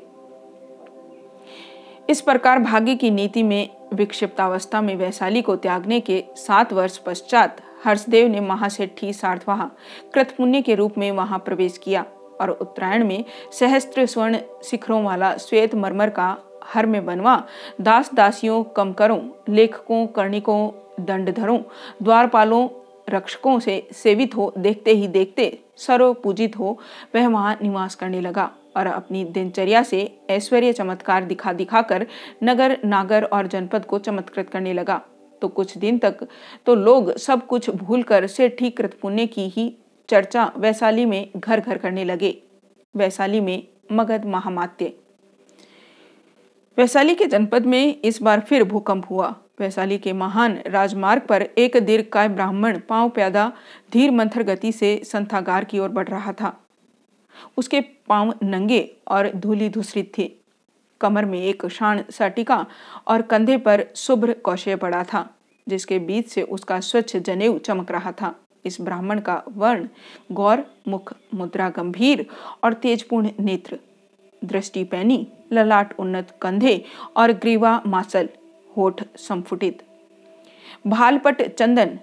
इस 2.10 2.22
प्रकार 2.22 2.60
भाग्य 2.60 2.96
की 2.96 3.10
नीति 3.12 3.44
में 3.44 3.70
विक्षिप्तावस्था 3.94 4.82
में 4.82 4.96
वैशाली 4.96 5.42
को 5.42 5.56
त्यागने 5.56 6.00
के 6.00 6.24
सात 6.38 6.74
वर्ष 6.74 6.98
पश्चात 6.98 7.62
हर्षदेव 7.86 8.28
ने 8.28 8.40
महासेठी 8.40 9.14
सार्थवाह 9.14 9.64
कृतपुण्य 10.14 10.62
के 10.62 10.76
रूप 10.76 10.98
में 10.98 11.12
वहाँ 11.12 11.40
प्रवेश 11.40 11.78
किया 11.78 12.06
और 12.42 12.50
उत्तरायण 12.52 13.08
में 13.08 13.24
सहस्त्र 13.60 14.06
स्वर्ण 14.06 14.38
शिखरों 14.64 15.04
वाला 15.04 15.36
श्वेत 15.38 15.76
मरमर 15.76 16.10
का 16.10 16.32
हर 16.74 16.86
में 16.86 17.06
बनवा 17.06 17.44
दास 17.82 18.14
दासियों 18.14 18.64
कम 18.64 18.72
कमकरों, 18.74 19.20
लेखकों, 19.50 20.08
कर्णिकों, 20.08 20.72
दंडधरों, 21.00 21.60
द्वारपालों, 22.04 22.70
रक्षकों 23.10 23.60
से 23.60 23.88
सेवित 23.92 24.36
हो, 24.36 24.54
देखते 24.58 24.92
ही 24.92 25.08
देखते 25.08 25.60
सर्व 25.78 26.14
पूजित 26.14 26.60
हो, 26.60 26.80
वह 27.16 27.28
वहाँ 27.28 27.58
निवास 27.62 27.96
करने 27.96 28.22
लगा 28.22 28.52
और 28.78 28.88
अपनी 28.88 29.24
दिनचर्या 29.26 29.84
से 29.84 30.20
ऐश्वर्य 30.30 30.74
चमत्कार 30.74 31.24
दिखा 31.24 31.54
दिखाकर 31.54 32.08
नगर, 32.44 32.78
नागर 32.86 33.24
और 33.24 33.48
जनपद 33.48 33.86
को 33.86 34.00
चमत्कृत 34.00 34.50
करने 34.50 34.74
लगा। 34.74 35.02
तो 35.42 35.48
कुछ 35.48 35.78
दिन 35.78 35.98
तक 35.98 36.28
तो 36.66 36.76
लोग 36.76 37.18
सब 37.18 37.48
कुछ 37.48 37.70
भूलकर 37.70 38.28
से 38.28 38.50
ठीक 38.50 38.78
कृत 38.78 39.00
पुण्य 39.02 39.26
की 39.28 39.50
ही 39.50 39.78
चर्चा 40.10 40.52
वैशाली 40.58 41.06
में 41.06 41.30
घर 41.36 41.60
घर 41.60 41.78
करने 41.78 42.04
लगे। 42.04 42.44
वैशाली 42.96 43.40
में 43.40 43.68
मगध 43.92 44.26
महामात्य 44.26 44.94
वैशाली 46.78 47.14
के 47.16 47.26
जनपद 47.26 47.66
में 47.66 48.02
इस 48.02 48.22
बार 48.22 48.40
फिर 48.40 48.64
भूकंप 48.64 49.06
हुआ। 49.10 49.28
वैशाली 49.60 49.98
के 49.98 50.14
महान 50.14 50.58
राजमार्ग 50.68 51.22
पर 51.22 51.42
एक 51.42 51.76
दीर्घकाय 51.78 52.30
ब्राह्मण 52.30 52.80
पाँव 52.80 53.10
प्यादा 53.10 53.52
धीर 53.92 54.12
मंथर 54.12 54.44
गति 54.44 54.72
से 54.72 55.02
संथागार 55.06 55.64
की 55.64 55.80
ओर 55.80 55.90
बढ़ 55.90 56.08
रहा 56.08 56.34
था। 56.34 56.54
उसके 57.58 57.82
पाँव 57.82 58.34
नंगे 58.44 58.82
और 59.08 59.32
धूली 59.36 59.70
धूसरित 59.70 60.12
थे। 60.18 60.32
कमर 61.02 61.26
में 61.26 61.40
एक 61.40 61.66
शाण 61.68 62.04
सटिका 62.12 62.66
और 63.08 63.22
कंधे 63.22 63.58
पर 63.58 63.86
शुभ्र 63.96 64.34
कौशय 64.34 64.76
पड़ा 64.76 65.04
था, 65.04 65.30
जिसके 65.68 66.00
बीच 66.00 66.28
से 66.28 66.42
उसका 66.42 66.80
स्वच्छ 66.80 67.18
जनेऊ 67.18 67.58
चमक 67.58 67.92
रहा 67.92 68.12
था। 68.12 68.36
इस 68.66 68.82
ब्राह्मण 68.82 69.20
का 69.20 69.42
वर्ण 69.50 69.88
गौर, 70.32 70.66
मुख 70.88 71.14
मुद्रा 71.34 71.70
गंभीर 71.70 72.26
और 72.64 72.74
तेजपूर्ण 72.74 73.30
नेत्र 73.40 73.80
दृष्टि 74.44 74.84
पैनी, 74.84 75.28
ललाट 75.54 75.94
उन्नत 76.00 76.38
कंधे 76.42 76.84
और 77.18 77.32
ग्रीवा 77.34 77.82
मासल 77.88 78.30
होठ 78.78 79.04
संफुटित। 79.18 79.82
भालपट 80.88 81.42
चंदन 81.50 82.00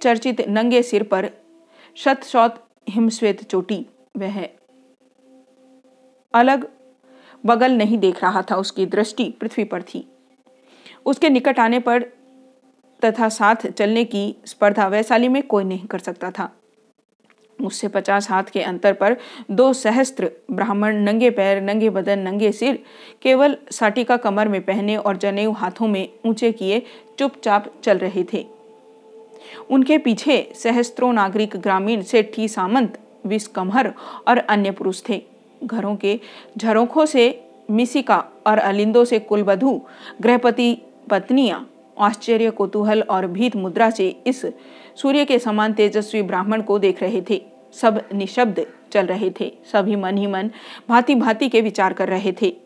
चर्चित 0.00 0.40
नंगे 0.48 0.82
सिर 0.82 1.02
पर 1.02 1.30
शत 1.96 2.24
शौत 2.24 2.64
हिमश्वेत 2.88 3.42
चोटी 3.44 3.84
वह 4.16 4.42
अलग 6.34 6.68
बगल 7.44 7.72
नहीं 7.72 7.98
देख 7.98 8.22
रहा 8.22 8.42
था 8.42 8.56
उसकी 8.56 8.86
दृष्टि 8.86 9.28
पृथ्वी 9.40 9.64
पर 9.64 9.82
थी। 9.82 10.06
उसके 11.06 11.28
निकट 11.28 11.58
आने 11.58 11.78
पर 11.78 12.02
तथा 13.02 13.28
साथ 13.28 13.66
चलने 13.68 14.04
की 14.04 14.34
स्पर्धा 14.46 14.86
वैशाली 14.88 15.28
में 15.28 15.42
कोई 15.42 15.64
नहीं 15.64 15.86
कर 15.86 15.98
सकता 15.98 16.30
था। 16.30 16.50
उससे 17.58 17.88
पचास 17.88 18.28
हाथ 18.30 18.44
के 18.44 18.62
अंतर 18.62 18.92
पर 18.92 19.16
दो 19.50 19.72
सहस्त्र 19.72 20.30
ब्राह्मण 20.50 20.96
नंगे 20.96 21.30
पैर, 21.30 21.60
नंगे 21.62 21.90
बदन, 21.90 22.18
नंगे 22.18 22.52
सिर, 22.52 22.78
केवल 23.22 23.56
साटिका 23.70 24.16
कमर 24.16 24.48
में 24.48 24.60
पहने 24.60 24.96
और 24.96 25.16
जनेऊ 25.16 25.52
हाथों 25.52 25.88
में 25.88 26.08
ऊँचे 26.26 26.52
किए 26.52 26.82
चुपचाप 27.18 27.72
चल 27.84 27.98
रहे 27.98 28.24
थे। 28.32 28.46
उनके 29.70 29.98
पीछे 29.98 30.52
सहस्त्रों 30.54 31.12
नागरिक, 31.12 31.56
ग्रामीण, 31.56 32.02
सेठी, 32.02 32.48
सामंत 32.48 32.98
विस्कमहर 33.26 33.92
और 34.28 34.38
अन्य 34.38 34.70
पुरुष 34.70 35.02
थे। 35.08 35.22
घरों 35.64 35.96
के 35.96 36.20
झरोखों 36.58 37.06
से 37.06 37.44
मिसिका 37.70 38.24
और 38.46 38.58
अलिंदों 38.58 39.04
से 39.04 39.18
कुलबधु 39.18 39.80
गृहपति, 40.22 40.76
पत्नियाँ, 41.10 41.68
आश्चर्य, 41.98 42.50
कुतूहल 42.50 43.02
और 43.02 43.26
भीत 43.26 43.56
मुद्रा 43.56 43.90
से 43.90 44.08
इस 44.26 44.44
सूर्य 44.96 45.24
के 45.24 45.38
समान 45.38 45.72
तेजस्वी 45.72 46.22
ब्राह्मण 46.22 46.62
को 46.62 46.78
देख 46.78 47.02
रहे 47.02 47.22
थे। 47.30 47.46
सब 47.72 48.08
निशब्द 48.14 48.66
चल 48.92 49.06
रहे 49.06 49.30
थे। 49.40 49.58
सभी 49.72 49.96
मन 49.96 50.18
ही 50.18 50.26
मन 50.26 50.50
भांति 50.88 51.14
भांति 51.14 51.48
के 51.48 51.60
विचार 51.60 51.92
कर 51.92 52.08
रहे 52.08 52.32
थे। 52.42 52.56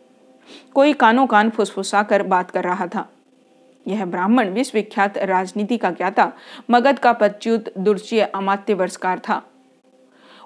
कोई 0.75 0.92
कानों 0.92 1.26
कान 1.26 1.50
फुसफुसा 1.50 2.02
कर 2.02 2.23
बात 2.23 2.50
कर 2.50 2.64
रहा 2.64 2.87
था। 2.87 3.12
यह 3.87 4.04
ब्राह्मण 4.04 4.49
विश्वविख्यात 4.49 5.18
राजनीति 5.18 5.76
का 5.76 5.90
ज्ञाता, 5.90 6.32
मगध 6.70 6.99
का 6.99 7.12
पच्युत 7.12 7.78
दुर्चय 7.78 8.20
अमात्य 8.20 8.75
वर्षकार 8.75 9.18
था। 9.18 9.42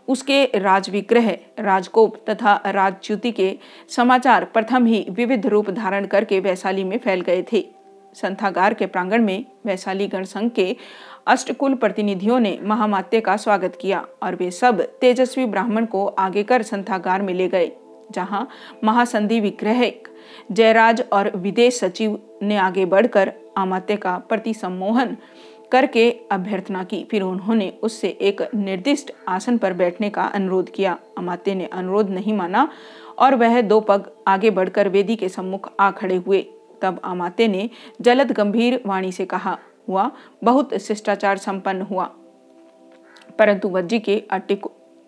उसके 0.08 0.44
राजविग्रह, 0.54 1.36
राजकोप 1.58 2.30
तथा 2.30 2.62
राजच्युति 2.66 3.32
के 3.32 3.58
समाचार 3.88 4.44
प्रथम 4.44 4.86
ही 4.86 5.06
विविध 5.10 5.46
रूप 5.46 5.70
धारण 5.70 6.06
करके 6.06 6.40
वैशाली 6.40 6.84
में 6.84 6.98
फैल 6.98 7.20
गए 7.20 7.44
थे। 7.52 7.68
संथागार 8.14 8.74
के 8.74 8.86
प्रांगण 8.86 9.22
में 9.22 9.44
वैशाली 9.66 10.06
गण 10.06 10.24
संघ 10.24 10.50
के 10.50 10.76
अष्टकुल 11.26 11.74
प्रतिनिधियों 11.74 12.38
ने 12.40 12.58
महामात्य 12.62 13.20
का 13.20 13.36
स्वागत 13.36 13.76
किया 13.80 14.04
और 14.22 14.34
वे 14.34 14.50
सब 14.50 14.80
तेजस्वी 15.00 15.44
ब्राह्मण 15.46 15.84
को 15.86 16.06
आगे 16.06 16.42
कर 16.42 16.62
संथागार 16.62 17.22
में 17.22 17.32
ले 17.34 17.48
गए, 17.48 17.70
जहाँ 18.10 18.48
महासंधि 18.84 19.38
विग्रह 19.40 19.90
जयराज 20.52 21.02
और 21.12 21.30
विदेश 21.36 21.78
सचिव 21.78 22.18
ने 22.42 22.56
आगे 22.56 22.84
बढ़कर 22.86 23.32
अमात्य 23.56 23.96
का 23.96 24.16
प्रति 24.18 24.54
सम्मोहन 24.54 25.16
करके 25.72 26.10
अभ्यर्थना 26.32 26.84
की। 26.84 27.02
फिर 27.10 27.22
उन्होंने 27.22 27.72
उससे 27.82 28.08
एक 28.08 28.42
निर्दिष्ट 28.54 29.12
आसन 29.28 29.58
पर 29.58 29.72
बैठने 29.72 30.10
का 30.10 30.22
अनुरोध 30.24 30.70
किया। 30.70 30.98
अमात्य 31.18 31.54
ने 31.54 31.66
अनुरोध 31.66 32.10
नहीं 32.10 32.32
माना 32.32 32.68
और 33.18 33.34
वह 33.34 33.60
दो 33.60 33.80
पग 33.80 34.10
आगे 34.28 34.50
बढ़कर 34.50 34.88
वेदी 34.88 35.16
के 35.16 35.28
सम्मुख 35.28 35.72
आ 35.80 35.90
खड़े 35.90 36.16
हुए। 36.16 36.46
तब 36.82 37.00
अमात्य 37.04 37.46
ने 37.48 37.68
जलद 38.00 38.32
गंभीर 38.32 38.82
वाणी 38.86 39.12
से 39.12 39.24
कहा 39.24 39.58
हुआ, 39.88 40.10
बहुत 40.44 40.74
शिष्टाचार 40.74 41.38
संपन्न 41.38 41.82
हुआ। 41.82 42.10
परंतु 43.38 43.68
वज्जी 43.68 43.98
के 43.98 44.22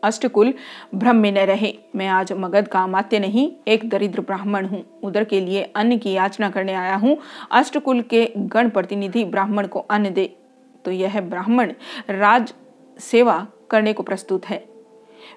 अष्टकुल 0.04 0.54
भ्रम 0.95 1.16
में 1.16 1.33
न 1.33 1.38
रहे। 1.38 1.78
मैं 1.97 2.09
आज 2.09 2.33
मगध 2.33 2.69
का 2.69 2.83
अमात्य 2.83 3.19
नहीं, 3.19 3.52
एक 3.69 3.88
दरिद्र 3.88 4.21
ब्राह्मण 4.21 4.66
हूँ। 4.66 5.00
उधर 5.02 5.25
के 5.25 5.40
लिए 5.40 5.73
अन्न 5.76 5.99
की 5.99 6.12
याचना 6.12 6.50
करने 6.50 6.75
आया 6.75 6.97
हूँ। 6.97 7.19
अष्टकुल 7.50 8.00
के 8.00 8.33
गण 8.37 8.69
प्रतिनिधि 8.69 9.25
ब्राह्मण 9.25 9.66
को 9.66 9.78
अन्न 9.78 10.11
दे। 10.11 10.37
तो 10.85 10.90
यह 10.90 11.21
ब्राह्मण 11.21 11.73
राज 12.11 12.54
सेवा 12.99 13.47
करने 13.71 13.93
को 13.93 14.02
प्रस्तुत 14.02 14.47
है। 14.47 14.64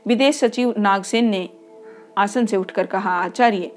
विदेश 0.08 0.40
सचिव 0.40 0.74
नागसेन 0.78 1.26
ने 1.26 1.50
आसन 2.18 2.46
से 2.46 2.58
उठकर 2.58 2.86
कहा, 2.86 3.10
आचार्य, 3.10 3.72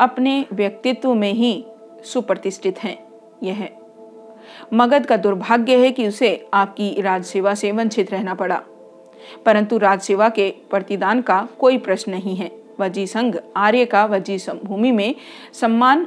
अपने 0.00 0.46
व्यक्तित्व 0.52 1.14
में 1.14 1.32
ही 1.32 1.64
सुप्रतिष्ठित 2.04 2.78
हैं। 2.78 3.06
यह 3.42 3.68
मगध 4.72 5.06
का 5.06 5.16
दुर्भाग्य 5.16 5.76
है 5.76 5.90
कि 5.92 6.08
उसे 6.08 6.46
आपकी 6.54 7.00
राजसेवा 7.00 7.54
से 7.54 7.72
वंचित 7.72 8.10
रहना 8.10 8.34
पड़ा। 8.34 8.62
परंतु 9.46 9.78
राजसेवा 9.78 10.28
के 10.28 10.50
प्रतिदान 10.70 11.20
का 11.22 11.48
कोई 11.58 11.78
प्रश्न 11.78 12.12
नहीं 12.12 12.36
है। 12.36 12.50
वजी 12.80 13.06
संघ 13.06 13.36
आर्य 13.56 13.84
का 13.84 14.04
वजी 14.04 14.38
भूमि 14.64 14.90
में 14.92 15.14
सम्मान 15.52 16.06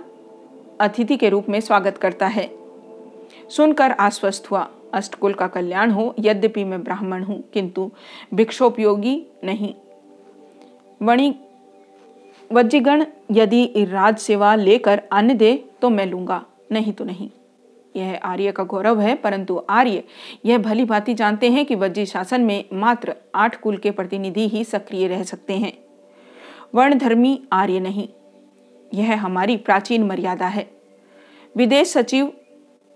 अतिथि 0.80 1.18
के 1.18 1.30
रूप 1.30 1.50
में 1.50 1.60
स्वागत 1.62 1.98
करता 1.98 2.28
है। 2.28 2.50
सुनकर 3.50 3.92
आश्वस्त 3.92 4.52
हुआ, 4.52 4.68
अष्टकुल 4.94 5.34
का 5.34 5.48
कल्याण 5.48 5.92
हो, 5.92 6.16
यद्यपि 6.20 6.64
मैं 6.64 6.84
ब्राह्मण 6.84 7.24
हूँ, 7.24 7.44
किंतु 7.54 7.92
भिक्षोपयोगी 8.34 9.26
नहीं। 9.44 9.74
वणी, 11.02 11.36
वज्जीगण 12.52 13.06
यदि 13.32 13.66
राज 13.78 14.18
सेवा 14.18 14.56
लेकर 14.56 15.02
अन्न 15.12 15.38
दे 15.38 15.56
तो 15.82 15.90
मैं 15.90 16.06
लूँगा, 16.06 16.44
नहीं 16.72 16.94
तो 16.94 17.06
नहीं। 17.06 17.30
यह 17.96 18.20
आर्य 18.24 18.52
का 18.52 18.64
गौरव 18.64 19.00
है, 19.02 19.16
परंतु 19.16 19.58
आर्य 19.70 20.04
यह 20.46 20.58
भली 20.60 20.86
भांति 20.86 21.14
जानते 21.14 21.50
हैं 21.50 21.66
कि 21.66 21.76
वज्जी 21.76 22.06
शासन 22.06 22.42
में 22.42 22.64
मात्र 22.74 23.16
आठ 23.36 23.60
कुल 23.62 23.78
के 23.78 23.92
प्रतिनिधि 23.92 24.48
ही 24.48 24.64
सक्रिय 24.66 25.08
रह 25.08 25.24
सकते 25.24 25.58
हैं। 25.58 25.74
वर्णधर्मी 26.76 27.42
आर्य 27.54 27.80
नहीं, 27.80 28.08
यह 28.92 29.22
हमारी 29.22 29.58
प्राचीन 29.58 30.04
मर्यादा 30.04 30.48
है। 30.48 30.70
विदेश 31.56 31.88
सचिव 31.88 32.32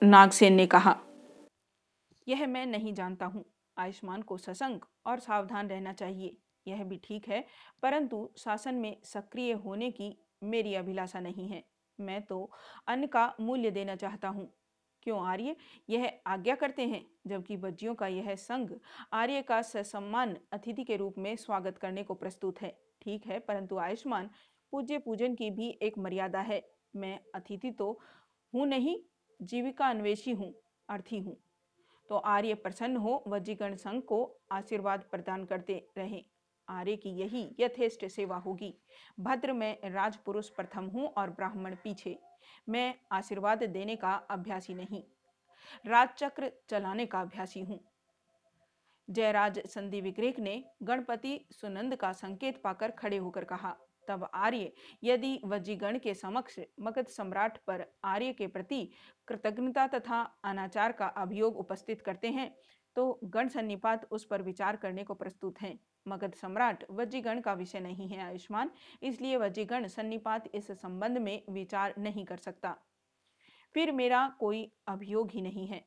नागसेन 0.02 0.54
ने 0.54 0.66
कहा, 0.68 0.96
यह 2.28 2.46
मैं 2.48 2.66
नहीं 2.66 2.94
जानता 2.94 3.26
हूँ। 3.26 3.44
आयुष्मान 3.78 4.22
को 4.22 4.38
ससंग 4.38 4.80
और 5.06 5.20
सावधान 5.20 5.68
रहना 5.68 5.94
चाहिए, 5.94 6.36
यह 6.66 6.84
भी 6.84 7.00
ठीक 7.04 7.28
है, 7.30 7.44
परंतु 7.84 8.30
शासन 8.38 8.76
में 8.76 8.96
सक्रिय 9.04 9.54
होने 9.56 9.90
की 9.92 10.16
मेरी 10.44 10.74
अभिलाषा 10.76 11.20
नहीं 11.20 11.48
है। 11.48 11.64
मैं 12.00 12.22
तो 12.22 12.50
अन्न 12.88 13.06
का 13.06 13.34
मूल्य 13.40 13.72
देना 13.72 13.96
चाहता 13.96 14.28
हूँ। 14.28 14.48
क्यों 15.04 15.20
आर्य 15.28 15.56
यह 15.90 16.12
आज्ञा 16.28 16.56
करते 16.56 16.88
हैं? 16.88 17.06
जबकि 17.28 17.58
बज्जियों 17.58 17.94
का 17.96 18.08
यह 18.08 18.36
संघ 18.36 18.70
आर्य 19.14 19.42
का 19.42 19.62
ससम्मान 19.62 20.36
अतिथि 20.54 20.84
के 20.84 20.96
रूप 20.98 21.18
में 21.18 21.36
स्वागत 21.36 21.78
करने 21.78 22.04
को 22.04 22.14
प्रस्तुत 22.14 22.62
है। 22.62 22.78
ठीक 23.02 23.28
है, 23.28 23.40
परंतु 23.40 23.78
आयुष्मान 23.78 24.30
पूज्य 24.74 24.98
पूजन 24.98 25.36
की 25.36 25.50
भी 25.52 25.70
एक 25.82 25.98
मर्यादा 25.98 26.40
है। 26.42 26.62
मैं 26.96 27.20
अतिथि 27.36 27.72
तो 27.72 27.92
हूँ 28.54 28.66
नहीं, 28.68 28.98
जीविका 29.40 29.90
अन्वेषी 29.90 30.32
हूँ, 30.32 30.54
अर्थी 30.90 31.20
हूँ। 31.20 31.38
तो 32.10 32.18
आर्य 32.18 32.54
प्रसन्न 32.54 32.98
हो 32.98 33.24
वजीगण 33.28 33.76
संघ 33.76 34.02
को 34.02 34.24
आशीर्वाद 34.52 35.04
प्रदान 35.12 35.46
करते 35.46 35.74
रहे। 35.98 36.24
आर्य 36.68 36.96
की 36.96 37.10
यही 37.10 37.44
यथेष्ट 37.60 38.06
सेवा 38.06 38.38
होगी। 38.38 38.74
भद्र 39.20 39.54
में 39.54 39.78
राजपुरुष 39.86 40.50
प्रथम 40.50 40.86
हूँ 40.86 41.08
और 41.08 41.30
ब्राह्मण 41.30 41.76
पीछे। 41.76 42.18
मैं 42.70 42.94
आशीर्वाद 43.12 43.64
देने 43.66 43.96
का 43.96 44.14
अभ्यासी 44.30 44.74
नहीं, 44.74 45.04
राजचक्र 45.86 46.52
चलाने 46.70 47.06
का 47.06 47.22
अभ्यासी 47.22 47.62
हूँ। 47.62 47.80
जयराज 49.08 49.60
संधि 49.68 50.02
विग्रेक 50.02 50.40
ने 50.40 50.64
गणपति 50.84 51.40
सुनंद 51.52 51.96
का 51.96 52.12
संकेत 52.14 52.62
पाकर 52.64 52.92
खड़े 52.92 53.18
होकर 53.18 53.44
कहा, 53.44 53.76
तब 54.08 54.30
आर्य, 54.36 54.72
यदि 55.04 55.40
वजीगण 55.46 55.98
के 56.00 56.14
समक्ष 56.14 56.60
मगध 56.80 57.08
सम्राट 57.08 57.58
पर 57.68 57.86
आर्य 58.06 58.34
के 58.34 58.48
प्रति 58.48 58.84
कृतज्ञता 59.28 59.86
तथा 59.90 60.22
अनाचार 60.44 60.92
का 60.92 61.08
अभियोग 61.18 61.58
उपस्थित 61.58 62.02
करते 62.02 62.28
हैं 62.30 62.52
तो 62.96 63.20
गण 63.26 63.48
सन्निपात 63.48 64.08
उस 64.12 64.26
पर 64.26 64.42
विचार 64.42 64.76
करने 64.76 65.04
को 65.04 65.14
प्रस्तुत 65.14 65.62
हैं। 65.62 65.78
मगध 66.10 66.34
सम्राट 66.34 66.84
वज्जीगण 66.92 67.42
का 67.42 67.54
विषय 67.54 67.80
नहीं 67.80 68.08
है 68.08 68.20
आयुष्मान, 68.20 68.72
इसलिए 69.04 69.38
वज्जीगण 69.38 69.88
सन्निपात 69.88 70.50
इस 70.56 70.72
संबंध 70.72 71.18
में 71.18 71.42
विचार 71.50 71.94
नहीं 71.98 72.26
कर 72.26 72.38
सकता। 72.40 72.76
फिर 73.76 73.92
मेरा 73.92 74.28
कोई 74.40 74.72
अभियोग 74.88 75.32
ही 75.32 75.42
नहीं 75.42 75.68
है, 75.68 75.84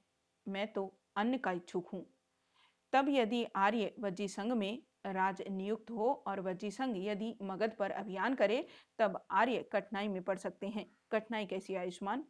मैं 0.47 0.73
तो 0.73 0.93
अन्न 1.17 1.39
का 1.39 1.53
इच्छुक 1.53 1.89
हूँ। 1.89 2.05
तब 2.93 3.09
यदि 3.09 3.45
आर्य 3.57 3.93
वज्जी 4.01 4.29
संघ 4.29 4.53
में 4.53 4.83
राज 5.07 5.43
नियुक्त 5.51 5.91
हो 5.91 6.13
और 6.27 6.41
वज्जी 6.41 6.71
संघ 6.71 6.97
यदि 6.97 7.35
मगध 7.43 7.75
पर 7.79 7.91
अभियान 7.91 8.35
करे, 8.35 8.67
तब 8.99 9.25
आर्य 9.31 9.63
कठिनाई 9.73 10.09
में 10.09 10.23
पड़ 10.23 10.37
सकते 10.39 10.69
हैं। 10.69 10.87
कठिनाई 11.13 11.47
कैसी 11.47 11.75
आयुष्मान? 11.75 12.25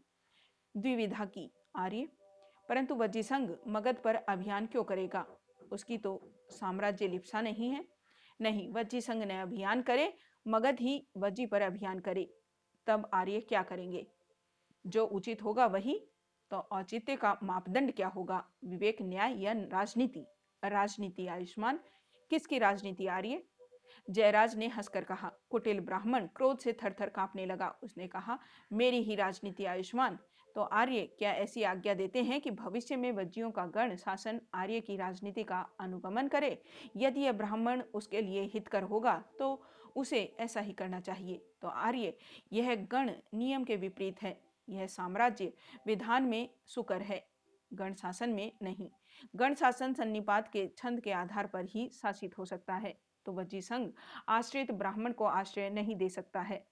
द्विविधा 0.74 1.24
की, 1.24 1.50
आर्य। 1.76 2.08
परंतु 2.68 2.94
वज्जी 2.94 3.22
संघ 3.22 3.48
मगध 3.68 3.96
पर 3.96 4.14
अभियान 4.14 4.66
क्यों 4.66 4.84
करेगा? 4.84 5.24
उसकी 5.72 5.98
तो 5.98 6.20
साम्राज्य 6.52 7.08
लिप्सा 7.08 7.40
नहीं 7.40 7.70
है। 7.70 7.84
नहीं, 8.40 8.72
वज्जी 8.72 9.00
संघ 9.00 9.22
ने 9.22 9.40
अभियान 9.40 9.82
करे, 9.82 10.12
मगध 10.48 10.80
ही 10.80 11.06
वज्जी 11.16 11.46
पर 11.46 11.62
अभियान 11.62 12.00
करे। 12.00 12.34
तब 12.86 13.10
आर्य 13.14 13.40
क्या 13.40 13.62
करेंगे? 13.62 14.06
जो 14.86 15.06
उचित 15.06 15.42
होगा 15.42 15.66
वही 15.66 16.08
तो 16.50 16.56
औचित्य 16.56 17.16
का 17.16 17.36
मापदंड 17.42 17.92
क्या 17.92 18.08
होगा? 18.08 18.44
विवेक, 18.64 19.02
न्याय 19.02 19.42
या 19.42 19.52
राजनीति? 19.52 20.26
राजनीति 20.64 21.26
आयुष्मान? 21.26 21.80
किसकी 22.30 22.58
राजनीति 22.58 23.06
आर्य? 23.06 23.42
जयराज 24.10 24.56
ने 24.56 24.68
हंसकर 24.68 25.04
कहा, 25.04 25.32
कुटिल 25.50 25.80
ब्राह्मण 25.80 26.26
क्रोध 26.26 26.58
से 26.58 26.72
थरथर 26.72 27.08
कांपने 27.08 27.46
लगा। 27.46 27.68
उसने 27.82 28.08
कहा, 28.08 28.38
मेरी 28.72 29.02
ही 29.02 29.14
राजनीति 29.14 29.64
आयुष्मान। 29.64 30.18
तो 30.56 30.62
आर्य 30.62 31.02
क्या 31.18 31.32
ऐसी 31.32 31.62
आज्ञा 31.62 31.94
देते 31.94 32.22
हैं 32.22 32.40
कि 32.40 32.50
भविष्य 32.50 32.96
में 32.96 33.10
वज्जियों 33.12 33.50
का 33.50 33.66
गण 33.66 33.96
शासन 33.96 34.40
आर्य 34.54 34.80
की 34.80 34.96
राजनीति 34.96 35.42
का 35.42 35.60
अनुगमन 35.80 36.28
करे? 36.28 36.62
यदि 36.96 37.20
यह 37.20 37.32
ब्राह्मण 37.32 37.82
उसके 37.94 38.22
लिए 38.22 38.42
हितकर 38.44 38.82
होगा 38.82 39.22
तो 39.38 39.62
उसे 39.96 40.20
ऐसा 40.40 40.60
ही 40.60 40.72
करना 40.72 41.00
चाहिए। 41.00 41.40
तो 41.62 41.68
आर्य, 41.68 42.14
यह 42.52 42.74
गण 42.92 43.10
नियम 43.34 43.64
के 43.64 43.76
विपरीत 43.76 44.22
है। 44.22 44.40
यह 44.68 44.86
साम्राज्य 44.86 45.52
विधान 45.86 46.22
में 46.22 46.48
सुकर 46.66 47.02
है, 47.02 47.22
गण 47.70 47.94
शासन 47.94 48.30
में 48.30 48.52
नहीं। 48.62 48.88
गण 49.36 49.54
शासन 49.54 49.94
सन्निपात 49.94 50.48
के 50.48 50.66
छंद 50.76 51.00
के 51.00 51.12
आधार 51.12 51.46
पर 51.46 51.64
ही 51.64 51.88
शासित 51.92 52.38
हो 52.38 52.44
सकता 52.44 52.74
है। 52.74 52.96
तो 53.26 53.32
वज्जी 53.32 53.60
संघ 53.60 53.88
आश्रित 54.28 54.70
ब्राह्मण 54.72 55.12
को 55.12 55.24
आश्रय 55.24 55.68
नहीं 55.70 55.96
दे 55.96 56.08
सकता 56.08 56.40
है। 56.40 56.64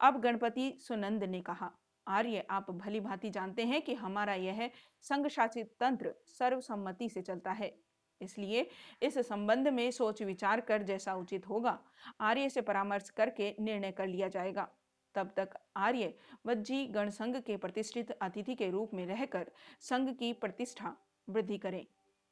अब 0.00 0.20
गणपति 0.20 0.72
सुनंद 0.80 1.24
ने 1.24 1.40
कहा 1.40 1.70
आर्य, 2.06 2.44
आप 2.50 2.70
भली 2.70 3.00
भांति 3.00 3.30
जानते 3.30 3.64
हैं 3.64 3.80
कि 3.82 3.94
हमारा 3.94 4.34
यह 4.34 4.70
संघ 5.02 5.26
शासित 5.28 5.74
तंत्र 5.80 6.14
सर्वसम्मति 6.38 7.08
से 7.08 7.22
चलता 7.22 7.52
है। 7.52 7.74
इसलिए 8.20 8.68
इस 9.02 9.18
संबंध 9.18 9.68
में 9.68 9.90
सोच 9.90 10.22
विचार 10.22 10.60
कर 10.60 10.82
जैसा 10.82 11.14
उचित 11.14 11.48
होगा, 11.48 11.78
आर्य 12.20 12.48
से 12.50 12.60
परामर्श 12.60 13.10
करके 13.10 13.54
निर्णय 13.60 13.92
कर 13.92 14.06
लिया 14.06 14.28
जाएगा। 14.28 14.68
तब 15.14 15.32
तक 15.36 15.50
आर्य 15.76 16.14
वज्जी 16.46 16.86
गणसंघ 16.86 17.36
के 17.36 17.56
प्रतिष्ठित 17.56 18.10
अतिथि 18.12 18.54
के 18.54 18.70
रूप 18.70 18.94
में 18.94 19.06
रहकर 19.06 19.50
संघ 19.80 20.08
की 20.10 20.32
प्रतिष्ठा 20.32 20.96
वृद्धि 21.28 21.58
करें। 21.58 21.84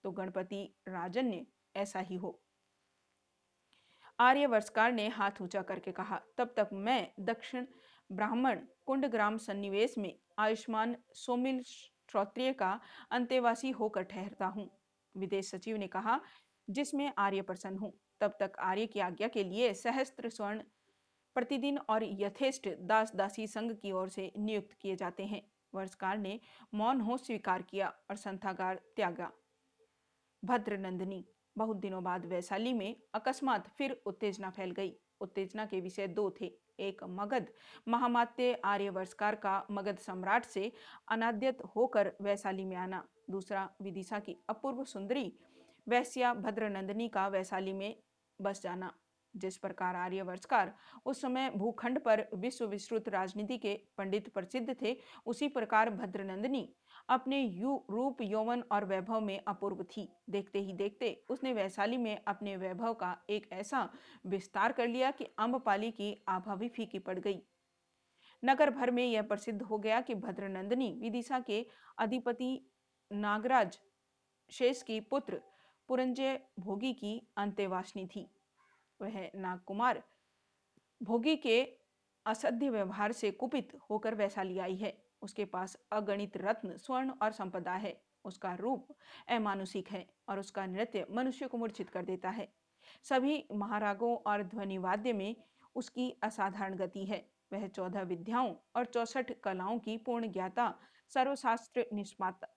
तो 0.05 0.11
गणपति 0.11 0.64
राजन 0.88 1.26
ने 1.26 1.47
ऐसा 1.76 2.00
ही 2.00 2.17
हो। 2.17 2.38
आर्य 4.19 4.47
वर्षकार 4.47 4.93
ने 4.93 5.09
हाथ 5.09 5.43
ऊँचा 5.43 5.62
करके 5.62 5.93
कहा, 5.93 6.21
तब 6.38 6.55
तक 6.57 6.69
मैं 6.73 7.12
दक्षिण 7.21 7.67
ब्राह्मण 8.12 8.61
कुंडग्राम 8.88 9.36
सन्निवेश 9.38 9.94
में 9.98 10.14
आयुष्मान 10.38 10.96
सोमिल 11.14 11.62
श्रोत्रिय 11.62 12.52
का 12.52 12.78
अंतेवासी 13.10 13.70
होकर 13.70 14.02
ठहरता 14.02 14.46
हूँ। 14.46 14.68
विदेश 15.14 15.50
सचिव 15.50 15.76
ने 15.76 15.86
कहा, 15.86 16.20
जिसमें 16.68 17.12
आर्य 17.18 17.42
प्रसन्न 17.42 17.78
हूँ, 17.78 17.92
तब 18.20 18.36
तक 18.40 18.52
आर्य 18.60 18.86
की 18.86 19.00
आज्ञा 19.00 19.28
के 19.28 19.44
लिए 19.44 19.72
सहस्त्र 19.74 20.28
स्वर्ण 20.28 20.62
प्रतिदिन 21.36 21.78
और 21.78 22.04
यथेष्ट 22.04 22.68
दास 22.80 23.14
दासी 23.14 23.46
संघ 23.46 23.72
की 23.72 23.92
ओर 23.92 24.08
से 24.08 24.30
नियुक्त 24.38 24.72
किए 24.72 24.96
जाते 24.96 25.24
हैं। 25.24 25.42
वर्षकार 25.74 26.18
ने 26.18 26.38
मौन 26.74 27.00
हो 27.00 27.16
स्वीकार 27.16 27.62
किया 27.62 27.88
और 28.10 28.16
संथागार 28.16 28.80
त्यागा। 28.96 29.30
भद्र 30.42 30.78
नंदिनी 30.78 31.24
बहुत 31.56 31.76
दिनों 31.76 32.02
बाद 32.04 32.26
वैशाली 32.26 32.72
में 32.72 32.96
अकस्मात 33.14 33.68
फिर 33.68 34.00
उत्तेजना 34.06 34.50
फैल 34.50 34.70
गई। 34.70 34.92
उत्तेजना 35.20 35.66
के 35.66 35.80
विषय 35.80 36.06
दो 36.08 36.30
थे। 36.40 36.52
एक 36.79 37.05
मगध 37.05 37.47
महामात्य 37.88 38.52
आर्य 38.64 38.91
वर्षकार 38.91 39.35
का 39.35 39.67
मगध 39.71 39.99
सम्राट 39.99 40.45
से 40.45 40.73
अनाद्यत 41.09 41.62
होकर 41.76 42.12
वैशाली 42.21 42.64
में 42.64 42.76
आना। 42.76 43.05
दूसरा 43.31 43.69
विदिशा 43.82 44.19
की 44.19 44.37
अपूर्व 44.49 44.85
सुंदरी 44.85 45.32
वैश्या 45.89 46.35
भद्रनंदिनी 46.35 47.08
का 47.08 47.28
वैशाली 47.28 47.73
में 47.73 47.97
बस 48.41 48.63
जाना। 48.63 48.93
जिस 49.36 49.56
प्रकार 49.56 49.97
आर्यवर्षकार 49.97 50.75
उस 51.06 51.21
समय 51.21 51.50
भूखंड 51.50 51.99
पर 51.99 52.26
विश्व 52.34 52.66
विस्तृत 52.66 53.08
राजनीति 53.08 53.58
के 53.58 53.75
पंडित 53.99 54.32
प्रसिद्ध 54.34 54.75
थे, 54.82 54.97
उसी 55.26 55.49
प्रकार 55.49 55.90
भद्रनंदिनी 55.90 56.68
अपने 57.08 57.40
यु, 57.40 57.80
रूप, 57.90 58.23
यौवन 58.23 58.62
और 58.73 58.84
वैभव 58.84 59.21
में 59.21 59.40
अपूर्व 59.49 59.82
थी। 59.86 60.08
देखते 60.30 60.58
ही 60.58 60.73
देखते 60.73 61.14
उसने 61.28 61.52
वैशाली 61.52 61.97
में 61.97 62.25
अपने 62.25 62.56
वैभव 62.56 62.95
का 62.95 63.16
एक 63.30 63.49
ऐसा 63.52 63.88
विस्तार 64.26 64.73
कर 64.73 64.88
लिया 64.88 65.10
कि 65.10 65.26
अम्बपाली 65.38 65.90
की 65.90 66.16
आभा 66.28 66.54
भी 66.54 66.68
फीकी 66.68 66.99
पड़ 66.99 67.18
गई। 67.18 67.42
नगर 68.42 68.71
भर 68.71 68.90
में 68.90 69.04
यह 69.06 69.23
प्रसिद्ध 69.23 69.62
हो 69.62 69.78
गया 69.78 70.00
कि 70.00 70.14
भद्रनंदिनी 70.14 70.92
विदिशा 71.00 71.40
के 71.40 71.66
अधिपति 71.99 72.68
नागराज 73.10 73.78
शेष 74.50 74.82
की 74.82 75.00
पुत्र 75.00 75.40
पुरंजय 75.88 76.40
भोगी 76.60 76.92
की 76.92 77.21
अंत्यवासिनी 77.36 78.06
थी। 78.06 78.30
वह 79.02 79.30
नागकुमार। 79.36 80.02
भोगी 81.02 81.36
के 81.36 81.62
असध्य 82.26 82.71
व्यवहार 82.71 83.12
से 83.12 83.30
कुपित 83.30 83.73
होकर 83.91 84.15
वैशाली 84.15 84.58
आई 84.58 84.76
है। 84.76 84.97
उसके 85.23 85.45
पास 85.45 85.76
अगणित 85.93 86.36
रत्न, 86.36 86.76
स्वर्ण 86.76 87.10
और 87.10 87.32
संपदा 87.32 87.73
है। 87.73 88.00
उसका 88.25 88.54
रूप 88.54 88.88
अमानुषिक 89.28 89.88
है 89.88 90.06
और 90.28 90.41
उसका 90.41 90.67
नृत्य 90.67 91.06
मनुष्य 91.10 91.47
को 91.47 91.58
मूर्छित 91.58 91.91
कर 91.91 92.04
देता 92.04 92.30
है। 92.30 92.49
सभी 93.02 93.45
महारागों 93.52 94.17
और 94.17 94.43
ध्वनिवाद्य 94.43 95.12
में 95.12 95.36
उसकी 95.75 96.10
असाधारण 96.23 96.75
गति 96.75 97.04
है। 97.04 97.25
वह 97.52 97.67
चौदह 97.69 98.02
विद्याओं 98.02 98.54
और 98.76 98.84
चौसठ 98.84 99.32
कलाओं 99.32 99.78
की 99.78 99.97
पूर्ण 99.97 100.32
ज्ञाता, 100.32 100.75
सर्वशास्त्र 101.08 101.86
निष्पाता 101.93 102.49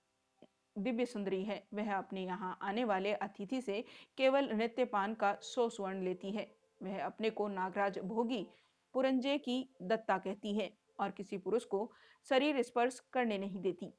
दिव्य 0.77 1.05
सुंदरी 1.05 1.43
है। 1.43 1.61
वह 1.73 1.93
अपने 1.93 2.23
यहाँ 2.23 2.57
आने 2.61 2.83
वाले 2.83 3.13
अतिथि 3.13 3.61
से 3.61 3.83
केवल 4.17 4.49
नृत्यपान 4.53 5.13
का 5.13 5.33
सौ 5.43 5.67
स्वर्ण 5.69 6.03
लेती 6.03 6.31
है। 6.31 6.47
वह 6.81 7.03
अपने 7.05 7.29
को 7.29 7.47
नागराज 7.47 7.99
भोगी 7.99 8.45
पुरंजे 8.93 9.37
की 9.37 9.67
दत्ता 9.81 10.17
कहती 10.17 10.55
है 10.55 10.69
और 10.99 11.11
किसी 11.11 11.37
पुरुष 11.37 11.65
को 11.65 11.89
शरीर 12.27 12.61
स्पर्श 12.61 12.99
करने 13.13 13.37
नहीं 13.37 13.61
देती। 13.61 13.93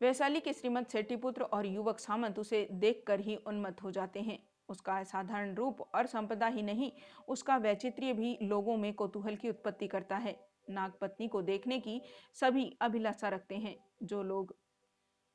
वैशाली 0.00 0.40
के 0.40 0.52
श्रीमद 0.52 0.86
सेठीपुत्र 0.86 1.42
और 1.44 1.66
युवक 1.66 1.98
सामंत 1.98 2.38
उसे 2.38 2.66
देखकर 2.72 3.20
ही 3.20 3.36
उन्मत्त 3.36 3.82
हो 3.82 3.90
जाते 3.90 4.20
हैं। 4.20 4.38
उसका 4.68 4.96
असाधारण 4.98 5.54
रूप 5.54 5.80
और 5.94 6.06
संपदा 6.06 6.46
ही 6.46 6.62
नहीं, 6.62 6.90
उसका 7.28 7.56
वैचित्र्य 7.56 8.12
भी 8.12 8.36
लोगों 8.42 8.76
में 8.76 8.92
कौतूहल 8.94 9.36
की 9.36 9.48
उत्पत्ति 9.48 9.86
करता 9.86 10.16
है। 10.16 10.36
नागपत्नी 10.70 11.28
को 11.28 11.42
देखने 11.42 11.78
की 11.80 12.00
सभी 12.34 12.76
अभिलाषा 12.80 13.28
रखते 13.28 13.54
हैं, 13.54 13.76
जो 14.02 14.22
लोग 14.22 14.54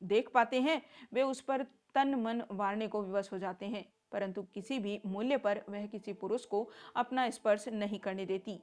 देख 0.03 0.29
पाते 0.33 0.61
हैं, 0.61 0.81
वे 1.13 1.21
उस 1.21 1.41
पर 1.41 1.63
तन 1.95 2.15
मन 2.15 2.43
वारने 2.51 2.87
को 2.87 3.03
विवश 3.03 3.31
हो 3.33 3.37
जाते 3.37 3.65
हैं, 3.65 3.85
परंतु 4.11 4.43
किसी 4.43 4.79
भी 4.79 5.01
मूल्य 5.05 5.37
पर 5.37 5.61
वह 5.69 5.85
किसी 5.85 6.13
पुरुष 6.13 6.45
को 6.45 6.69
अपना 6.95 7.29
स्पर्श 7.29 7.67
नहीं 7.67 7.99
करने 7.99 8.25
देती। 8.25 8.59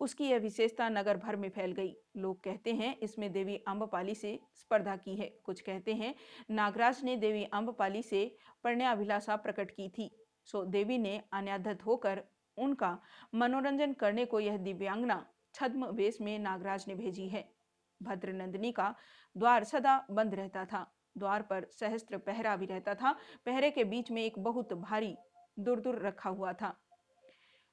उसकी 0.00 0.24
यह 0.24 0.38
विशेषता 0.38 0.88
नगर 0.88 1.16
भर 1.16 1.36
में 1.36 1.48
फैल 1.48 1.72
गई। 1.72 1.96
लोग 2.16 2.42
कहते 2.42 2.72
हैं, 2.72 2.98
इसमें 2.98 3.32
देवी 3.32 3.56
अम्बपाली 3.68 4.14
से 4.14 4.38
स्पर्धा 4.54 4.96
की 4.96 5.16
है। 5.16 5.26
कुछ 5.44 5.60
कहते 5.60 5.94
हैं, 5.94 6.14
नागराज 6.50 7.04
ने 7.04 7.16
देवी 7.16 7.44
अम्बपाली 7.44 8.02
से 8.02 8.36
अभिलाषा 8.64 9.36
प्रकट 9.36 9.70
की 9.70 9.88
थी। 9.88 10.10
सो 10.44 10.64
देवी 10.64 10.98
ने 10.98 11.22
अन्याधत 11.32 11.78
होकर 11.86 12.22
उनका 12.56 12.98
मनोरंजन 13.34 13.92
करने 13.92 14.24
को 14.24 14.40
यह 14.40 14.56
दिव्यांगना 14.56 15.26
छद्म 15.54 15.86
वेश 15.86 16.20
में 16.20 16.38
नागराज 16.38 16.84
ने 16.88 16.94
भेजी 16.94 17.28
है। 17.28 17.57
भद्र 18.02 18.32
नंदिनी 18.32 18.72
का 18.72 18.94
द्वार 19.36 19.64
सदा 19.64 20.06
बंद 20.10 20.34
रहता 20.34 20.64
था। 20.64 20.94
द्वार 21.18 21.42
पर 21.42 21.66
सहस्त्र 21.72 22.18
पहरा 22.18 22.56
भी 22.56 22.66
रहता 22.66 22.94
था। 22.94 23.12
पहरे 23.46 23.70
के 23.70 23.84
बीच 23.84 24.10
में 24.10 24.24
एक 24.24 24.38
बहुत 24.38 24.72
भारी 24.72 25.16
दूर 25.58 25.80
दूर 25.80 25.98
रखा 25.98 26.30
हुआ 26.30 26.52
था। 26.52 26.80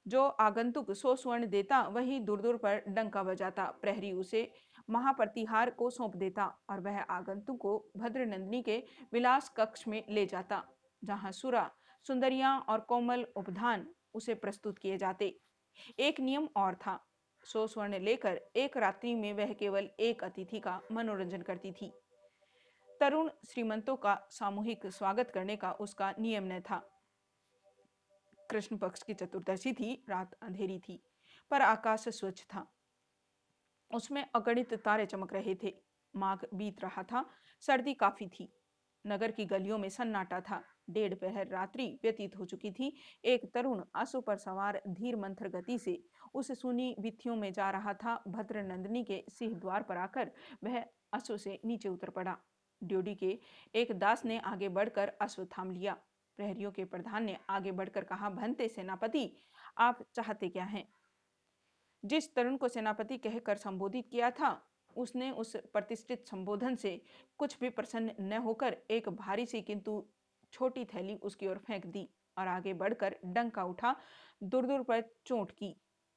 जो 0.08 0.24
आगंतुक 0.24 0.92
सो 0.92 1.16
स्वर्ण 1.16 1.48
देता, 1.48 1.82
वही 1.82 2.20
दूर 2.20 2.58
पर 2.58 2.84
डंका 2.88 3.24
बजाता। 3.24 3.66
प्रहरी 3.66 4.12
उसे 4.12 4.52
महाप्रतिहार 4.90 5.70
को 5.70 5.90
सौंप 5.90 6.16
देता 6.16 6.46
और 6.70 6.80
वह 6.80 7.02
आगंतुक 7.02 7.58
को 7.62 7.92
भद्र 7.98 8.26
नंदिनी 8.26 8.64
के 8.64 8.84
विलास 9.14 9.54
कक्ष 9.58 9.88
में 9.88 10.04
ले 10.10 10.26
जाता, 10.26 10.64
जहाँ 11.04 11.32
सुरा, 11.32 11.72
सुंदरिया 12.08 12.58
और 12.60 12.80
कोमल 12.80 13.26
उपधान 13.36 13.88
उसे 14.14 14.34
प्रस्तुत 14.34 14.80
किए 14.80 14.98
जाते। 14.98 15.40
एक 16.00 16.20
नियम 16.20 16.50
और 16.58 16.76
था। 16.76 17.05
सौ 17.46 17.68
स्वर्ण 17.68 18.00
लेकर 18.00 18.42
एक 18.56 18.78
रात्रि 18.78 19.16
में 19.16 19.34
वह 19.34 19.54
केवल 19.54 19.90
एक 20.00 20.24
अतिथि 20.24 20.60
का 20.60 20.82
मनोरंजन 20.92 21.42
करती 21.42 21.72
थी। 21.72 21.94
तरुण 23.00 23.30
श्रीमंतों 23.50 23.96
का 23.96 24.28
सामूहिक 24.32 24.88
स्वागत 24.88 25.32
करने 25.32 25.56
का 25.56 25.72
उसका 25.72 26.14
नियम 26.20 26.44
न 26.44 26.60
था। 26.60 26.92
कृष्ण 28.52 28.78
पक्ष 28.78 29.04
की 29.04 29.14
चतुर्दशी 29.14 29.74
थी, 29.74 30.06
रात 30.10 30.34
अंधेरी 30.34 30.80
थी, 30.80 31.04
पर 31.52 31.62
आकाश 31.62 32.10
स्वच्छ 32.10 32.44
था। 32.44 32.72
उसमें 33.94 34.28
अगणित 34.36 34.74
तारे 34.74 35.06
चमक 35.06 35.34
रहे 35.34 35.56
थे। 35.56 35.76
माघ 36.16 36.46
बीत 36.54 36.82
रहा 36.82 37.04
था, 37.04 37.30
सर्दी 37.60 37.94
काफ़ी 37.94 38.28
थी। 38.28 38.54
नगर 39.08 39.32
की 39.32 39.46
गलियों 39.46 39.78
में 39.78 39.90
सन्नाटा 39.90 40.42
था। 40.42 40.64
डेढ़ 40.90 41.14
पहर 41.14 41.48
रात्रि 41.48 42.00
व्यतीत 42.04 42.38
हो 42.38 42.46
चुकी 42.46 42.72
थी। 42.72 42.98
एक 43.26 43.54
तरुण 43.54 43.84
आँसू 43.96 44.22
पर 44.22 44.38
सवार 44.38 44.82
धीर 44.88 45.16
मंथर 45.16 45.48
गति 45.48 45.80
से 45.80 46.04
उस 46.36 46.52
सुनी 46.52 46.96
विथियों 47.00 47.36
में 47.36 47.52
जा 47.54 47.70
रहा 47.72 47.94
था। 47.94 48.22
भद्र 48.28 48.64
नंदिनी 48.64 49.04
के 49.04 49.24
सिंह 49.30 49.54
द्वार 49.56 49.84
पर 49.84 49.98
आकर 49.98 50.32
वह 50.64 50.84
अश्व 51.14 51.38
से 51.38 51.60
नीचे 51.66 51.90
उतर 51.90 52.10
पड़ा। 52.10 52.38
ड्योडी 52.82 53.16
के 53.16 53.38
एक 53.76 53.92
दास 53.92 54.26
ने 54.26 54.40
आगे 54.40 54.70
बढ़कर 54.70 55.12
अश्व 55.22 55.46
थाम 55.46 55.72
लिया। 55.72 55.94
प्रहरियों 56.40 56.72
के 56.72 56.86
प्रधान 56.86 57.24
ने 57.24 57.38
आगे 57.50 57.72
बढ़कर 57.72 58.04
कहा, 58.04 58.30
भंते 58.30 58.68
सेनापति, 58.70 59.32
आप 59.78 60.04
चाहते 60.14 60.50
क्या 60.50 60.64
हैं? 60.64 60.88
जिस 62.04 62.34
तरुण 62.36 62.58
को 62.58 62.68
सेनापति 62.68 63.18
कहकर 63.18 63.58
संबोधित 63.58 64.08
किया 64.12 64.32
था, 64.32 64.62
उसने 64.96 65.32
उस 65.32 65.56
प्रतिष्ठित 65.74 66.28
संबोधन 66.28 66.76
से 66.76 67.02
कुछ 67.38 67.60
भी 67.60 67.70
प्रसन्न 67.70 68.12
न 68.20 68.38
होकर 68.38 68.78
एक 68.90 69.10
भारी 69.10 69.46
सी 69.46 69.62
किंतु 69.62 70.04
छोटी 70.54 70.86
थैली 70.86 71.16
उसकी 71.16 71.48
ओर 71.48 71.58
फेंक 71.58 71.86
दी 71.86 72.08
और 72.38 72.48
आगे 72.48 72.74
बढ़कर 72.74 73.16
डंका 73.26 73.64
उठा 73.64 73.96
दूर 74.44 74.66
दूर 74.66 74.84
पर 74.84 75.04
चोट 75.26 75.52
की। 75.52 75.76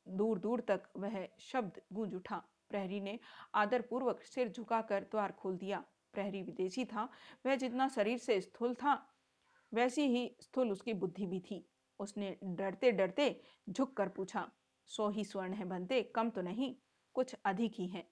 दूर 0.09 0.39
दूर 0.39 0.61
तक 0.61 0.83
वह 0.97 1.29
शब्द 1.41 1.81
गूंज 1.93 2.15
उठा। 2.15 2.43
प्रहरी 2.71 3.01
ने 3.01 3.19
आदरपूर्वक 3.55 4.23
सिर 4.23 4.49
झुकाकर 4.49 5.05
द्वार 5.05 5.33
खोल 5.33 5.57
दिया। 5.57 5.85
प्रहरी 6.13 6.43
विदेशी 6.43 6.85
था। 6.85 7.09
वह 7.47 7.57
जितना 7.57 7.89
शरीर 7.89 8.19
से 8.19 8.41
स्थूल 8.41 8.75
था, 8.75 9.15
वैसी 9.75 10.03
ही 10.03 10.37
स्थूल 10.41 10.73
उसकी 10.73 10.93
बुद्धि 10.93 11.27
भी 11.27 11.41
थी। 11.41 11.65
उसने 12.01 12.37
डरते 12.45 12.93
डरते 12.93 13.41
झुक 13.71 13.97
कर 13.97 14.09
पूछा, 14.09 14.51
सौ 14.87 15.09
ही 15.11 15.25
स्वर्ण 15.25 15.53
है 15.53 15.65
बनते, 15.65 16.03
कम 16.03 16.31
तो 16.31 16.43
नहीं, 16.43 16.77
कुछ 17.15 17.35
अधिक 17.45 17.73
ही 17.75 17.87
है। 17.87 18.09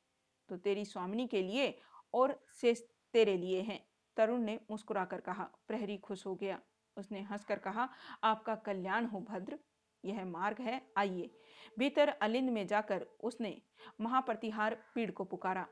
तो 0.49 0.57
तेरी 0.57 0.85
स्वामिनी 0.85 1.27
के 1.27 1.43
लिए 1.43 1.79
और 2.15 2.41
शेष 2.55 2.81
तेरे 3.13 3.37
लिए 3.37 3.61
हैं। 3.61 3.87
तरुण 4.17 4.41
ने 4.41 4.61
मुस्कुराकर 4.71 5.21
कहा। 5.21 5.51
प्रहरी 5.69 5.97
खुश 5.97 6.27
हो 6.27 6.35
गया। 6.35 6.61
उसने 6.97 7.21
हंसकर 7.21 7.59
कहा, 7.59 7.89
आपका 8.25 8.55
कल्याण 8.55 9.07
हो, 9.07 9.21
भद्र। 9.21 9.59
यह 10.07 10.25
मार्ग 10.25 10.61
है। 10.61 10.81
आइए, 10.97 11.31
भीतर 11.79 12.09
अलिंद 12.09 12.51
में 12.51 12.67
जाकर 12.67 13.07
उसने 13.25 13.63
महाप्रतिहार 14.01 14.75
पीड़ 14.95 15.11
को 15.11 15.25
पुकारा। 15.25 15.67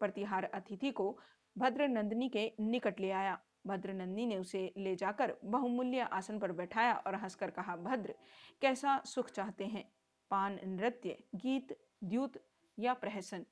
प्रतिहार 0.00 0.44
अतिथि 0.44 0.90
को 0.90 1.18
भद्र 1.58 1.88
नंदिनी 1.88 2.28
के 2.28 2.52
निकट 2.60 3.00
ले 3.00 3.10
आया। 3.10 3.40
भद्र 3.66 3.92
नंदिनी 3.92 4.26
ने 4.26 4.36
उसे 4.36 4.72
ले 4.76 4.96
जाकर 4.96 5.36
बहुमूल्य 5.44 6.00
आसन 6.00 6.38
पर 6.38 6.52
बैठाया 6.52 6.94
और 6.94 7.14
हंसकर 7.14 7.50
कहा, 7.50 7.76
भद्र, 7.76 8.14
कैसा 8.60 9.02
सुख 9.04 9.30
चाहते 9.30 9.66
हैं? 9.66 9.92
पान, 10.30 10.60
नृत्य, 10.64 11.22
गीत, 11.34 11.80
द्यूत 12.04 12.32
या 12.78 12.94
प्रहसन? 12.94 13.46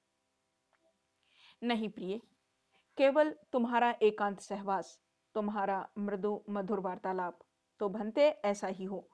नहीं 1.62 1.88
प्रिय, 1.88 2.20
केवल 2.96 3.34
तुम्हारा 3.52 3.94
एकांत 4.02 4.40
सहवास, 4.40 5.00
तुम्हारा 5.34 5.88
मृदु 5.98 6.44
मधुर 6.50 6.80
वार्तालाप। 6.80 7.38
तो 7.80 7.88
भनते 7.88 8.28
ऐसा 8.28 8.66
ही 8.66 8.84
हो। 8.84 9.08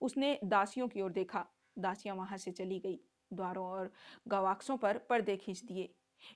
उसने 0.00 0.38
दासियों 0.44 0.88
की 0.88 1.00
ओर 1.00 1.12
देखा। 1.12 1.46
दासियाँ 1.78 2.16
वहाँ 2.16 2.38
से 2.38 2.50
चली 2.50 2.78
गई, 2.78 3.00
द्वारों 3.30 3.66
और 3.66 3.92
गवाक्षों 4.28 4.76
पर 4.76 4.98
पर्दे 4.98 5.36
खींच 5.36 5.62
दिए। 5.64 5.94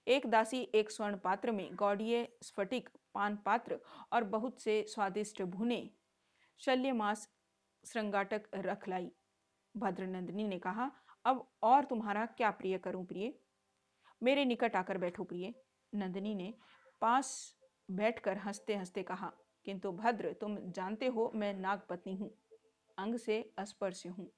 एक 0.09 0.27
दासी 0.27 0.61
एक 0.75 0.91
स्वर्ण 0.91 1.17
पात्र 1.17 1.53
में 1.53 1.69
गौड़ीय, 1.75 2.29
स्फटिक, 2.43 2.89
पान 3.15 3.37
पात्र 3.37 3.79
और 4.13 4.25
बहुत 4.25 4.61
से 4.61 4.85
स्वादिष्ट 4.89 5.43
भुने 5.43 5.91
शल्य 6.61 6.93
मांस 6.93 7.29
श्रृंगाटक 7.85 8.49
रख 8.55 8.89
लाई। 8.89 9.11
भद्रनंदिनी 9.75 10.49
ने 10.49 10.59
कहा, 10.59 10.91
अब 11.25 11.47
और 11.63 11.85
तुम्हारा 11.85 12.25
क्या 12.27 12.51
प्रिय 12.51 12.79
करूँ 12.79 13.05
प्रिय? 13.07 13.33
मेरे 14.23 14.45
निकट 14.45 14.77
आकर 14.77 14.99
बैठो 14.99 15.25
प्रिय। 15.25 15.55
नंदिनी 15.93 16.35
ने 16.35 16.53
पास 17.01 17.57
बैठकर 17.91 18.39
हँसते 18.39 18.77
हँसते 18.77 19.03
कहा, 19.03 19.33
किंतु 19.67 19.93
भद्र, 19.93 20.33
तुम 20.33 20.57
जानते 20.71 21.07
हो 21.07 21.31
मैं 21.35 21.55
नाग 21.55 21.83
पत्नी 21.89 22.15
हूँ। 22.15 22.31
अंग 22.99 23.17
से 23.17 23.41
अस्पर्श 23.59 24.07
हूँ। 24.09 24.31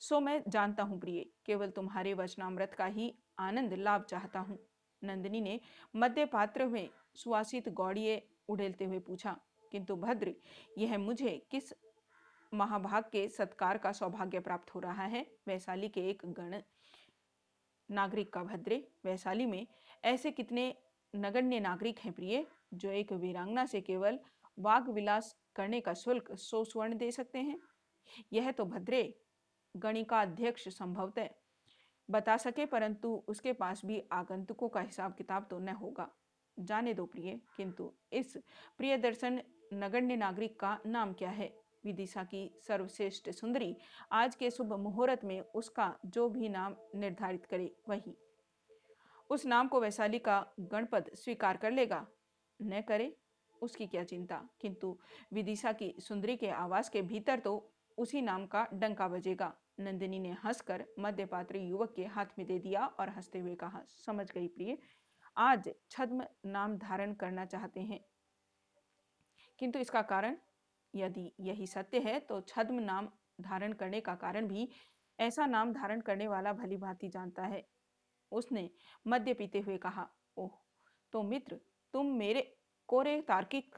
सो 0.00 0.20
मैं 0.20 0.42
जानता 0.48 0.82
हूँ 0.82 0.98
प्रिय, 1.00 1.24
केवल 1.46 1.70
तुम्हारे 1.70 2.14
वचनामृत 2.14 2.74
का 2.74 2.86
ही 2.86 3.12
आनंद 3.38 3.74
लाभ 3.74 4.02
चाहता 4.02 4.40
हूँ। 4.40 4.58
नंदिनी 5.02 5.40
ने 5.40 5.58
मध्य 5.94 6.24
पात्र 6.26 6.66
में 6.66 6.88
सुवासित 7.14 7.68
गौड़िए 7.70 8.22
उड़ेलते 8.48 8.84
हुए 8.84 8.98
पूछा, 8.98 9.36
किंतु 9.72 9.96
भद्र, 9.96 10.34
यह 10.78 10.96
मुझे 10.98 11.40
किस 11.50 11.72
महाभाग 12.52 13.04
के 13.12 13.26
सत्कार 13.28 13.78
का 13.78 13.92
सौभाग्य 13.92 14.40
प्राप्त 14.40 14.74
हो 14.74 14.80
रहा 14.80 15.04
है? 15.04 15.26
वैशाली 15.46 15.88
के 15.88 16.08
एक 16.10 16.22
गण 16.28 16.60
नागरिक 17.88 18.32
का 18.32 18.42
भद्रे, 18.42 18.76
वैशाली 19.04 19.46
में 19.46 19.66
ऐसे 20.04 20.30
कितने 20.30 20.74
नगण्य 21.14 21.60
नागरिक 21.60 21.98
हैं 21.98 22.12
प्रिय, 22.12 22.44
जो 22.74 22.90
एक 22.90 23.12
वीरांगना 23.12 23.64
से 23.66 23.80
केवल 23.80 24.18
वाग 24.58 24.88
विलास 24.88 25.34
करने 25.56 25.80
का 25.80 25.94
शुल्क 25.94 26.34
सौ 26.34 26.64
स्वर्ण 26.64 26.96
दे 26.96 27.10
सकते 27.10 27.38
हैं। 27.38 27.58
यह 28.32 28.50
तो 28.50 28.64
भद्रे 28.64 29.02
गणिका 29.74 30.20
अध्यक्ष 30.20 30.68
संभवतः 30.68 31.28
बता 32.08 32.36
सके, 32.36 32.66
परंतु 32.66 33.22
उसके 33.28 33.52
पास 33.52 33.84
भी 33.84 34.02
आगंतुकों 34.12 34.68
का 34.68 34.80
हिसाब 34.80 35.14
किताब 35.14 35.46
तो 35.50 35.58
न 35.58 35.68
होगा। 35.74 36.08
जाने 36.56 36.94
दो 36.94 37.04
प्रिय, 37.06 37.40
किंतु 37.56 37.92
इस 38.12 38.36
प्रिय 38.78 38.96
दर्शन 38.98 39.40
नगण्य 39.74 40.16
नागरिक 40.16 40.58
का 40.60 40.78
नाम 40.86 41.12
क्या 41.12 41.30
है? 41.30 41.52
विदिशा 41.84 42.22
की 42.24 42.50
सर्वश्रेष्ठ 42.66 43.30
सुंदरी 43.30 43.76
आज 44.12 44.34
के 44.34 44.50
शुभ 44.50 44.72
मुहूर्त 44.72 45.24
में 45.24 45.40
उसका 45.40 45.94
जो 46.06 46.28
भी 46.28 46.48
नाम 46.48 46.76
निर्धारित 46.94 47.46
करे, 47.46 47.74
वही। 47.88 48.16
उस 49.30 49.44
नाम 49.46 49.68
को 49.68 49.80
वैशाली 49.80 50.18
का 50.18 50.44
गणपद 50.60 51.10
स्वीकार 51.14 51.56
कर 51.56 51.70
लेगा। 51.70 52.06
न 52.60 52.80
करे 52.80 53.14
उसकी 53.62 53.86
क्या 53.86 54.04
चिंता? 54.04 54.48
किंतु 54.60 54.98
विदिशा 55.32 55.72
की 55.72 55.94
सुंदरी 55.98 56.36
के 56.36 56.48
आवास 56.48 56.88
के 56.88 57.02
भीतर 57.02 57.38
तो 57.38 57.70
उसी 57.98 58.20
नाम 58.22 58.46
का 58.46 58.66
डंका 58.74 59.08
बजेगा। 59.08 59.52
नंदिनी 59.80 60.18
ने 60.18 60.32
हंसकर 60.32 60.84
मध्यपात्र 60.98 61.56
युवक 61.56 61.92
के 61.96 62.04
हाथ 62.04 62.26
में 62.38 62.46
दे 62.46 62.58
दिया 62.58 62.86
और 62.86 63.08
हँसते 63.08 63.38
हुए 63.38 63.54
कहा, 63.54 63.82
समझ 64.06 64.30
गई 64.32 64.48
प्रिय, 64.48 64.78
आज 65.36 65.70
छद्म 65.90 66.24
नाम 66.46 66.76
धारण 66.78 67.14
करना 67.14 67.44
चाहते 67.44 67.80
हैं। 67.80 68.00
किंतु 69.58 69.78
इसका 69.78 70.02
कारण? 70.02 70.36
यदि 70.94 71.32
यही 71.40 71.66
सत्य 71.66 71.98
है 71.98 72.18
तो 72.20 72.40
छद्म 72.40 72.80
नाम 72.80 73.08
धारण 73.40 73.72
करने 73.72 74.00
का 74.00 74.14
कारण 74.14 74.46
भी 74.48 74.68
ऐसा 75.20 75.46
नाम 75.46 75.72
धारण 75.72 76.00
करने 76.00 76.28
वाला 76.28 76.52
भली 76.52 76.76
भांति 76.76 77.08
जानता 77.08 77.42
है। 77.42 77.64
उसने 78.32 78.70
मद्य 79.06 79.34
पीते 79.34 79.60
हुए 79.60 79.76
कहा, 79.78 80.08
ओह 80.36 80.50
तो 81.12 81.22
मित्र, 81.22 81.60
तुम 81.94 82.06
मेरे 82.06 82.56
कोरे 82.88 83.20
तार्किक 83.20 83.76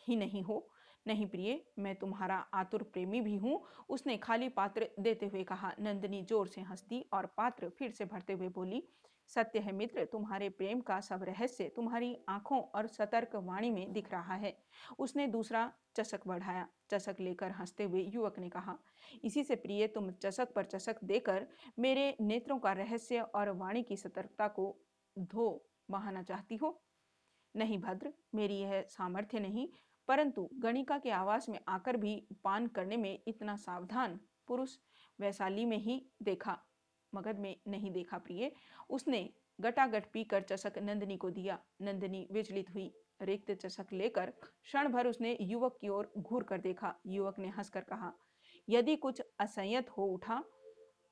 ही 0.00 0.16
नहीं 0.16 0.42
हो। 0.42 0.66
नहीं 1.06 1.26
प्रिय, 1.26 1.60
मैं 1.78 1.94
तुम्हारा 1.96 2.36
आतुर 2.54 2.82
प्रेमी 2.84 3.20
भी 3.20 3.36
हूँ। 3.36 3.60
उसने 3.88 4.16
खाली 4.16 4.48
पात्र 4.48 4.88
देते 5.00 5.26
हुए 5.26 5.44
कहा, 5.44 5.72
नंदिनी 5.80 6.22
ज़ोर 6.22 6.46
से 6.48 6.60
हंसती 6.60 7.04
और 7.12 7.26
पात्र 7.36 7.68
फिर 7.68 7.90
से 7.90 8.04
भरते 8.04 8.32
हुए 8.32 8.48
बोली, 8.48 8.82
सत्य 9.30 9.58
है 9.58 9.72
मित्र, 9.72 10.04
तुम्हारे 10.04 10.48
प्रेम 10.50 10.80
का 10.80 11.00
सब 11.00 11.22
रहस्य 11.24 11.68
तुम्हारी 11.68 12.16
आँखों 12.28 12.60
और 12.74 12.86
सतर्क 12.86 13.34
वाणी 13.36 13.70
में 13.70 13.92
दिख 13.92 14.10
रहा 14.12 14.34
है। 14.34 14.56
उसने 14.98 15.26
दूसरा 15.26 15.70
चषक 15.96 16.26
बढ़ाया 16.26 16.66
चषक 16.90 17.16
लेकर 17.20 17.50
हँसते 17.50 17.84
हुए 17.84 18.02
युवक 18.04 18.38
ने 18.38 18.48
कहा, 18.48 18.78
इसी 19.24 19.44
से 19.44 19.56
प्रिय, 19.56 19.86
तुम 19.86 20.10
चषक 20.12 20.52
पर 20.54 20.64
चषक 20.64 21.04
देकर 21.04 21.46
मेरे 21.78 22.16
नेत्रों 22.20 22.58
का 22.58 22.72
रहस्य 22.72 23.20
और 23.20 23.50
वाणी 23.50 23.82
की 23.82 23.96
सतर्कता 23.96 24.48
को 24.48 24.76
धो, 25.16 25.64
बहाना 25.90 26.22
चाहती 26.22 26.56
हो। 26.56 26.80
नहीं 27.58 27.78
भद्र, 27.78 28.12
मेरी 28.34 28.54
यह 28.54 28.82
सामर्थ्य 28.82 29.40
नहीं, 29.40 29.68
परंतु 30.08 30.48
गणिका 30.54 30.98
के 30.98 31.10
आवास 31.10 31.48
में 31.48 31.58
आकर 31.68 31.96
भी 31.96 32.22
पान 32.44 32.66
करने 32.66 32.96
में 32.96 33.18
इतना 33.28 33.56
सावधान 33.56 34.18
पुरुष 34.48 34.76
वैशाली 35.18 35.64
में 35.64 35.76
ही 35.76 36.04
देखा, 36.22 36.58
मगध 37.12 37.38
में 37.38 37.54
नहीं 37.68 37.90
देखा 37.90 38.18
प्रिय। 38.18 38.52
उसने 38.90 39.28
गटागट 39.60 40.10
पीकर 40.12 40.42
चषक 40.42 40.78
नंदिनी 40.78 41.16
को 41.16 41.30
दिया। 41.30 41.58
नंदिनी 41.82 42.26
विचलित 42.32 42.70
हुई। 42.74 42.92
रिक्त 43.22 43.50
चषक 43.52 43.92
लेकर 43.92 44.30
क्षण 44.62 44.88
भर 44.88 45.06
उसने 45.06 45.36
युवक 45.40 45.78
की 45.80 45.88
ओर 45.88 46.12
घूर 46.18 46.42
कर 46.42 46.58
देखा। 46.58 46.94
युवक 47.06 47.38
ने 47.38 47.48
हंसकर 47.48 47.80
कहा, 47.80 48.12
यदि 48.68 48.96
कुछ 48.96 49.22
असंयत 49.40 49.90
हो 49.90 50.06
उठा, 50.06 50.42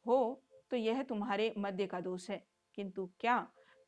हो 0.06 0.42
तो 0.70 0.76
यह 0.76 1.02
तुम्हारे 1.02 1.52
मध्य 1.58 1.86
का 1.86 2.00
दोष 2.00 2.30
है। 2.30 2.46
किंतु 2.74 3.10
क्या 3.20 3.36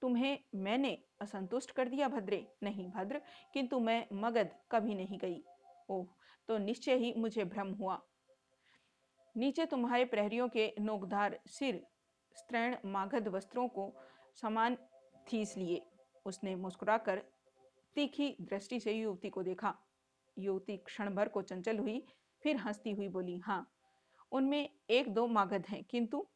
तुम्हें 0.03 0.39
मैंने 0.55 0.97
असंतुष्ट 1.21 1.71
कर 1.71 1.89
दिया 1.89 2.09
भद्रे। 2.09 2.47
नहीं 2.63 2.89
भद्र, 2.91 3.21
किंतु 3.55 3.81
मैं 3.81 4.07
मगध 4.13 4.55
कभी 4.71 4.95
नहीं 4.95 5.19
गई। 5.19 5.43
ओह 5.89 6.07
तो 6.49 6.59
निश्चय 6.59 6.97
ही 6.97 7.13
मुझे 7.17 7.45
भ्रम 7.45 7.73
हुआ। 7.73 8.01
नीचे 9.35 9.67
तुम्हारे 9.67 10.05
प्रहरियों 10.05 10.49
के 10.49 10.73
नोकधार 10.81 11.39
सिर 11.49 11.83
स्त्रैण 12.37 12.77
मागध 12.85 13.29
वस्त्रों 13.29 13.69
को 13.69 13.93
समान 14.37 14.77
थीस 15.27 15.57
लिए। 15.57 15.83
उसने 16.27 16.55
मुस्कुराकर 16.57 17.23
तीखी 17.97 18.37
दृष्टि 18.41 18.81
से 18.81 18.93
युवती 18.93 19.31
को 19.31 19.43
देखा। 19.43 19.75
युवती 20.37 20.77
क्षण 20.77 21.15
भर 21.15 21.29
को 21.29 21.43
चंचल 21.43 21.79
हुई, 21.79 22.03
फिर 22.43 22.57
हंसती 22.57 22.93
हुई 22.93 23.09
बोली 23.09 23.39
हाँ 23.39 23.67
उनमें 24.33 24.69
एक 24.91 25.09
दो 25.09 25.27
मागध 25.27 25.67
हैं, 25.69 25.83
किंतु 25.85 26.27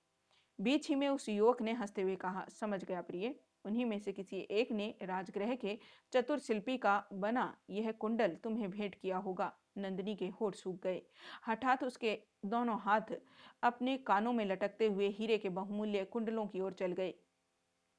बीच 0.59 0.89
ही 0.89 0.95
में 0.95 1.09
उस 1.09 1.29
युवक 1.29 1.61
ने 1.63 1.73
हँसते 1.73 2.03
हुए 2.03 2.17
कहा, 2.17 2.45
समझ 2.51 2.85
गया 2.85 3.01
प्रिय 3.01 3.35
उन्हीं 3.65 3.85
में 3.85 3.99
से 3.99 4.13
किसी 4.13 4.47
एक 4.51 4.73
ने 4.73 4.95
राजगृह 5.03 5.55
के 5.55 5.79
चतुर 6.13 6.39
शिल्पी 6.39 6.77
का 6.79 7.03
बना 7.13 7.55
यह 7.71 7.91
कुंडल 7.93 8.37
तुम्हें 8.45 8.71
भेंट 8.71 8.95
किया 8.95 9.17
होगा। 9.17 9.53
नंदिनी 9.79 10.15
के 10.17 10.27
होठ 10.41 10.55
सूख 10.55 10.83
गए। 10.83 11.03
हठात 11.47 11.85
उसके 11.85 12.19
दोनों 12.47 12.79
हाथ 12.81 13.15
अपने 13.63 13.97
कानों 13.99 14.33
में 14.33 14.45
लटकते 14.45 14.87
हुए 14.87 15.09
हीरे 15.09 15.39
के 15.39 15.49
बहुमूल्य 15.49 16.05
कुंडलों 16.05 16.47
की 16.47 16.61
ओर 16.61 16.73
चल 16.73 16.93
गए। 16.93 17.15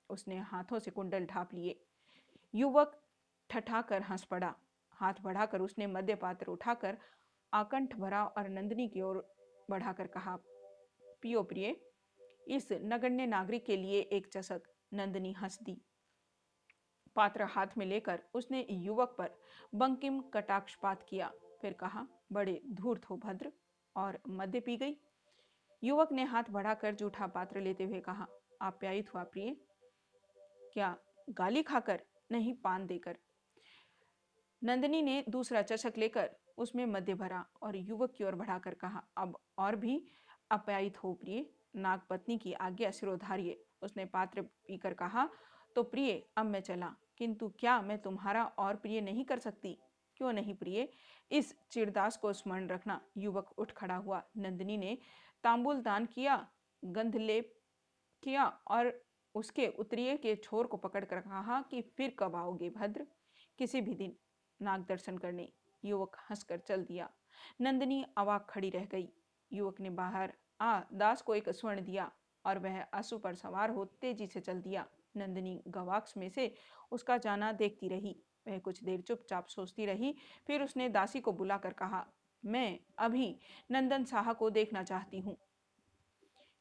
उसने 0.10 0.38
हाथों 0.38 0.80
से 0.80 0.91
कुंडल 0.91 1.26
ढाप 1.26 1.54
लिए। 1.54 1.80
युवक 2.54 2.99
ठठाकर 3.49 4.02
हंस 4.02 4.23
पड़ा। 4.23 4.54
हाथ 4.91 5.13
बढ़ाकर 5.21 5.62
उसने 5.62 5.88
मध्य 5.88 6.15
पात्र 6.15 6.47
उठाकर 6.47 6.97
आकंठ 7.54 7.95
भरा 7.95 8.26
और 8.26 8.49
नंदिनी 8.49 8.88
की 8.88 9.02
ओर 9.02 9.26
बढ़ाकर 9.69 10.08
कहा, 10.08 10.38
पियो 11.21 11.43
प्रिय, 11.43 11.76
इस 12.47 12.71
नगण्य 12.71 13.26
नागरिक 13.26 13.65
के 13.65 13.78
लिए 13.78 13.99
एक 14.02 14.28
चसक 14.28 14.62
नंदिनी 14.93 15.32
हंस 15.32 15.60
दी 15.63 15.82
पात्र 17.15 17.43
हाथ 17.43 17.67
में 17.77 17.86
लेकर 17.86 18.21
उसने 18.34 18.65
युवक 18.69 19.15
पर 19.17 19.29
बंकिम 19.75 20.19
कटाक्षपात 20.21 21.06
किया। 21.10 21.32
फिर 21.62 21.73
कहा, 21.73 22.08
बड़े 22.32 22.62
धूर्त 22.71 23.06
हो, 23.06 23.17
भद्र, 23.17 23.51
और 23.95 24.19
मध्य 24.29 24.60
पी 24.60 24.77
गई। 24.77 24.97
युवक 25.84 26.12
ने 26.12 26.23
हाथ 26.23 26.43
बढ़ाकर 26.49 26.95
जूठा 26.95 27.27
पात्र 27.27 27.62
लेते 27.62 27.84
हुए 27.84 27.99
कहा 27.99 28.27
आप्यायित 28.62 29.13
हुआ 29.13 29.23
प्रिय। 29.23 29.56
क्या 30.73 30.97
गाली 31.29 31.63
खाकर 31.63 32.01
नहीं 32.32 32.53
पान 32.53 32.86
देकर? 32.86 33.17
नंदनी 34.63 35.01
ने 35.01 35.23
दूसरा 35.29 35.62
चषक 35.62 35.93
लेकर 35.97 36.29
उसमें 36.58 36.86
मध्य 36.86 37.13
भरा 37.13 37.45
और 37.62 37.75
युवक 37.75 38.13
की 38.17 38.23
ओर 38.23 38.36
बढ़ाकर 38.36 38.73
कहा, 38.73 39.03
अब 39.17 39.38
और 39.58 39.75
भी 39.75 40.08
अप्यायित 40.51 41.03
हो, 41.03 41.13
प्रिय। 41.13 41.45
नागपत्नी 41.75 42.38
की 42.38 42.53
आज्ञा 42.53 42.91
सिरोधार्य। 42.91 43.58
उसने 43.83 44.05
पात्र 44.05 44.41
पीकर 44.41 44.93
कहा 44.93 45.29
तो 45.75 45.83
प्रिय, 45.83 46.29
अब 46.37 46.45
मैं 46.45 46.59
चला। 46.59 46.95
किंतु 47.17 47.49
क्या 47.49 47.81
मैं 47.81 48.01
तुम्हारा 48.01 48.45
और 48.45 48.75
प्रिय 48.75 49.01
नहीं 49.01 49.25
कर 49.25 49.39
सकती? 49.39 49.77
क्यों 50.17 50.33
नहीं 50.33 50.55
प्रिय? 50.55 50.89
इस 51.31 51.55
चिरदास 51.71 52.17
को 52.17 52.33
स्मरण 52.33 52.67
रखना। 52.67 53.01
युवक 53.17 53.53
उठ 53.57 53.71
खड़ा 53.71 53.95
हुआ। 53.95 54.23
नंदिनी 54.37 54.77
ने 54.77 54.97
तांबुल 55.43 55.81
दान 55.81 56.05
किया 56.05 56.47
गंधलेप 56.85 57.53
किया 58.23 58.45
और 58.45 59.03
उसके 59.35 59.67
उत्तरीय 59.67 60.17
के 60.17 60.35
छोर 60.35 60.67
को 60.67 60.77
पकड़कर 60.77 61.19
कहा 61.19 61.61
कि 61.61 61.81
फिर 61.81 62.15
कब 62.19 62.35
आओगे 62.35 62.69
भद्र? 62.69 63.07
किसी 63.57 63.81
भी 63.81 63.93
दिन। 63.93 64.15
नाग 64.61 64.85
दर्शन 64.85 65.17
करने। 65.17 65.53
युवक 65.85 66.17
हंसकर 66.29 66.57
चल 66.57 66.83
दिया। 66.83 67.09
नंदिनी 67.61 68.05
अवाक 68.17 68.47
खड़ी 68.49 68.69
रह 68.69 68.85
गई। 68.85 69.09
युवक 69.53 69.79
ने 69.79 69.89
बाहर 69.89 70.33
आ, 70.61 70.81
दास 70.93 71.21
को 71.21 71.35
एक 71.35 71.49
स्वर्ण 71.49 71.81
दिया। 71.81 72.11
और 72.45 72.60
वह 72.60 72.82
आँसू 72.93 73.17
पर 73.17 73.36
सवार 73.36 73.69
हो 73.69 73.86
तेज़ी 74.01 74.27
से 74.27 74.39
चल 74.39 74.62
दिया। 74.62 74.86
नंदिनी 75.17 75.62
गवाक्स 75.67 76.17
में 76.17 76.29
से 76.29 76.53
उसका 76.91 77.17
जाना 77.17 77.51
देखती 77.51 77.88
रही। 77.88 78.15
वह 78.47 78.58
कुछ 78.60 78.84
देर 78.84 79.01
चुपचाप 79.01 79.47
सोचती 79.47 79.86
रही, 79.86 80.15
फिर 80.47 80.63
उसने 80.63 80.89
दासी 80.89 81.19
को 81.21 81.32
बुलाकर 81.32 81.73
कहा, 81.73 82.06
मैं 82.43 82.79
अभी 82.97 83.39
नंदन 83.71 84.03
साहा 84.03 84.34
को 84.34 84.49
देखना 84.49 84.84
चाहती 84.84 85.19
हूँ। 85.19 85.38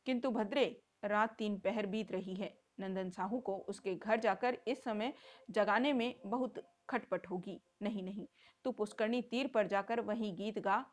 किंतु 0.06 0.30
भद्रे, 0.30 0.82
रात 1.04 1.34
तीन 1.38 1.58
पहर 1.58 1.86
बीत 1.86 2.12
रही 2.12 2.34
है। 2.34 2.58
नंदन 2.80 3.10
साहू 3.10 3.38
को 3.40 3.56
उसके 3.68 3.94
घर 3.94 4.20
जाकर 4.20 4.58
इस 4.68 4.84
समय 4.84 5.12
जगाने 5.50 5.92
में 5.92 6.14
बहुत 6.26 6.62
खटपट 6.88 7.26
होगी। 7.26 7.60
नहीं 7.82 8.02
नहीं, 8.02 8.26
तू 8.64 8.72
पुष्करणी 8.72 9.22
तीर 9.22 9.46
पर 9.46 9.66
जाकर 9.66 10.00
वही 10.00 10.32
गीत 10.32 10.58
गा, 10.58 10.84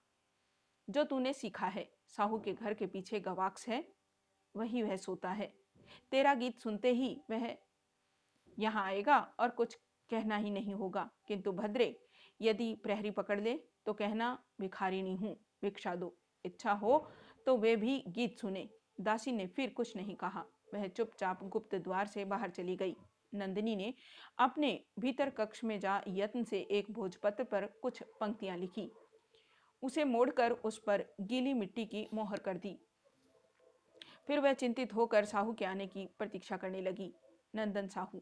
जो 0.88 1.04
तूने 1.04 1.34
सीखा 1.34 1.68
है। 1.68 1.90
साहू 2.08 2.40
के 2.40 2.54
घर 2.54 2.74
के 2.74 2.86
पीछे 2.86 3.20
गवाक्स 3.20 3.68
है। 3.68 3.84
वही 4.56 4.82
वह 4.84 4.96
सोता 4.98 5.30
है। 5.30 5.52
तेरा 6.12 6.34
गीत 6.34 6.60
सुनते 6.60 6.92
ही 6.92 7.16
वह 7.30 7.56
यहाँ 8.58 8.84
आएगा 8.86 9.18
और 9.40 9.50
कुछ 9.50 9.76
कहना 10.10 10.38
ही 10.38 10.50
नहीं 10.50 10.74
होगा। 10.74 11.10
किंतु 11.28 11.52
भद्रे, 11.52 11.96
यदि 12.40 12.74
प्रहरी 12.84 13.12
पकड़ 13.12 13.40
ले 13.40 13.54
तो 13.86 13.94
कहना, 13.94 14.38
भिखारिणी 14.62 15.16
हूँ, 15.16 15.36
भिक्षा 15.62 15.96
दो। 15.96 16.16
इच्छा 16.46 16.72
हो 16.72 16.98
तो 17.46 17.58
वे 17.58 17.76
भी 17.76 18.04
गीत 18.08 18.40
सुने। 18.40 18.68
दासी 19.02 19.32
ने 19.32 19.48
फिर 19.48 19.70
कुछ 19.70 19.96
नहीं 19.96 20.16
कहा। 20.16 20.46
वह 20.74 20.88
चुपचाप 20.88 21.44
गुप्त 21.44 21.76
द्वार 21.76 22.08
से 22.08 22.26
बाहर 22.26 22.50
चली 22.50 22.76
गई। 22.76 22.96
नंदिनी 23.36 23.76
ने 23.76 23.94
अपने 24.40 24.80
भीतर 25.00 25.30
कक्ष 25.30 25.64
में 25.64 25.80
जा 25.80 26.02
यत्न 26.08 26.44
से 26.44 26.60
एक 26.72 26.92
भोजपत्र 26.92 27.44
पर 27.44 27.66
कुछ 27.82 28.02
पंक्तियाँ 28.20 28.58
लिखी। 28.58 28.90
उसे 29.84 30.04
मोड़कर 30.04 30.52
उस 30.52 30.78
पर 30.78 31.04
गीली 31.22 31.54
मिट्टी 31.54 31.86
की 31.86 32.08
मोहर 32.14 32.40
कर 32.40 32.58
दी। 32.58 32.78
फिर 34.30 34.40
वह 34.40 34.54
चिंतित 34.54 34.94
होकर 34.94 35.26
साहू 35.26 35.54
के 35.54 35.66
आने 35.66 35.86
की 35.88 36.06
प्रतीक्षा 36.20 36.58
करने 36.58 36.82
लगी, 36.82 37.14
नंदन 37.56 37.88
साहू। 37.88 38.22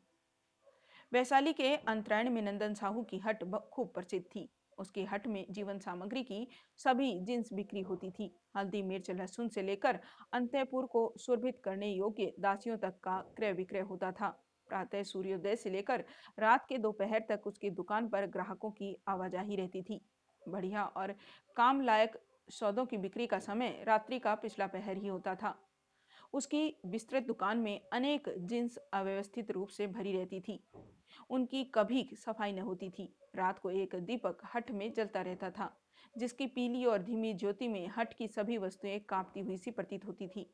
वैशाली 1.13 1.53
के 1.53 1.75
अंतरायण 1.75 2.29
में 2.29 2.41
नंदन 2.41 2.73
साहू 2.73 3.03
की 3.03 3.17
हट 3.17 3.43
खूब 3.71 3.91
प्रसिद्ध 3.93 4.25
थी। 4.25 4.47
उसके 4.77 5.03
हट 5.03 5.27
में 5.27 5.45
जीवन 5.49 5.79
सामग्री 5.79 6.23
की 6.23 6.47
सभी 6.77 7.19
जींस 7.19 7.53
बिक्री 7.53 7.81
होती 7.81 8.11
थी। 8.11 8.31
हल्दी 8.57 8.81
मिर्च, 8.83 9.11
लहसुन 9.11 9.49
से 9.49 9.61
लेकर 9.61 9.99
अंतपुर 10.33 10.85
को 10.85 11.13
सुरभित 11.17 11.61
करने 11.63 11.91
योग्य 11.91 12.33
दासियों 12.39 12.77
तक 12.77 12.99
का 13.03 13.19
क्रय 13.37 13.53
विक्रय 13.53 13.81
होता 13.81 14.11
था। 14.11 14.29
प्रातः 14.69 15.03
सूर्योदय 15.03 15.55
से 15.55 15.69
लेकर 15.69 16.05
रात 16.39 16.65
के 16.69 16.77
दोपहर 16.77 17.25
तक 17.29 17.47
उसकी 17.47 17.69
दुकान 17.69 18.09
पर 18.09 18.27
ग्राहकों 18.27 18.71
की 18.71 18.95
आवाजाही 19.07 19.55
रहती 19.55 19.81
थी। 19.81 20.01
बढ़िया 20.41 20.85
और 20.85 21.15
काम 21.55 21.81
लायक 21.81 22.19
सौदों 22.49 22.85
की 22.85 22.97
बिक्री 22.97 23.27
का 23.27 23.39
समय 23.39 23.83
रात्रि 23.87 24.19
का 24.19 24.35
पिछला 24.35 24.67
पहर 24.67 24.97
ही 24.97 25.07
होता 25.07 25.35
था। 25.35 25.57
उसकी 26.33 26.75
विस्तृत 26.85 27.23
दुकान 27.23 27.57
में 27.57 27.79
अनेक 27.93 28.33
जिन्स 28.39 28.77
अव्यवस्थित 28.77 29.51
रूप 29.51 29.69
से 29.69 29.87
भरी 29.87 30.13
रहती 30.13 30.39
थी। 30.39 30.59
उनकी 31.29 31.63
कभी 31.75 32.09
सफ़ाई 32.15 32.51
न 32.53 32.59
होती 32.59 32.89
थी। 32.89 33.09
रात 33.35 33.59
को 33.59 33.69
एक 33.71 33.95
दीपक 33.97 34.41
हट 34.55 34.71
में 34.71 34.91
जलता 34.93 35.21
रहता 35.21 35.49
था, 35.49 35.71
जिसकी 36.15 36.47
पीली 36.47 36.83
और 36.85 37.03
धीमी 37.03 37.33
ज्योति 37.33 37.67
में 37.67 37.87
हट 37.97 38.13
की 38.13 38.27
सभी 38.27 38.57
वस्तुएँ 38.57 38.99
कांपती 38.99 39.39
हुई 39.39 39.57
सी 39.57 39.71
प्रतीत 39.71 40.05
होती 40.05 40.27
थी। 40.27 40.49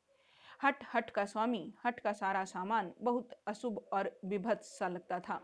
हट 0.63 0.83
हट 0.93 1.09
का 1.09 1.25
स्वामी 1.25 1.73
हट 1.85 1.99
का 1.99 2.13
सारा 2.13 2.43
सामान 2.45 2.91
बहुत 3.01 3.29
अशुभ 3.47 3.77
और 3.93 4.11
विभत्स 4.25 4.77
सा 4.79 4.87
लगता 4.87 5.19
था, 5.19 5.41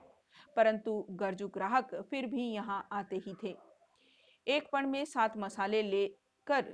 परंतु 0.55 1.05
गर्जू 1.11 1.47
ग्राहक 1.47 1.95
फिर 2.09 2.25
भी 2.25 2.43
यहाँ 2.43 2.87
आते 2.91 3.17
ही 3.17 3.33
थे। 3.43 3.55
एक 4.47 4.67
पण 4.71 4.87
में 4.87 5.03
सात 5.05 5.37
मसाले 5.37 5.81
लेकर 5.83 6.73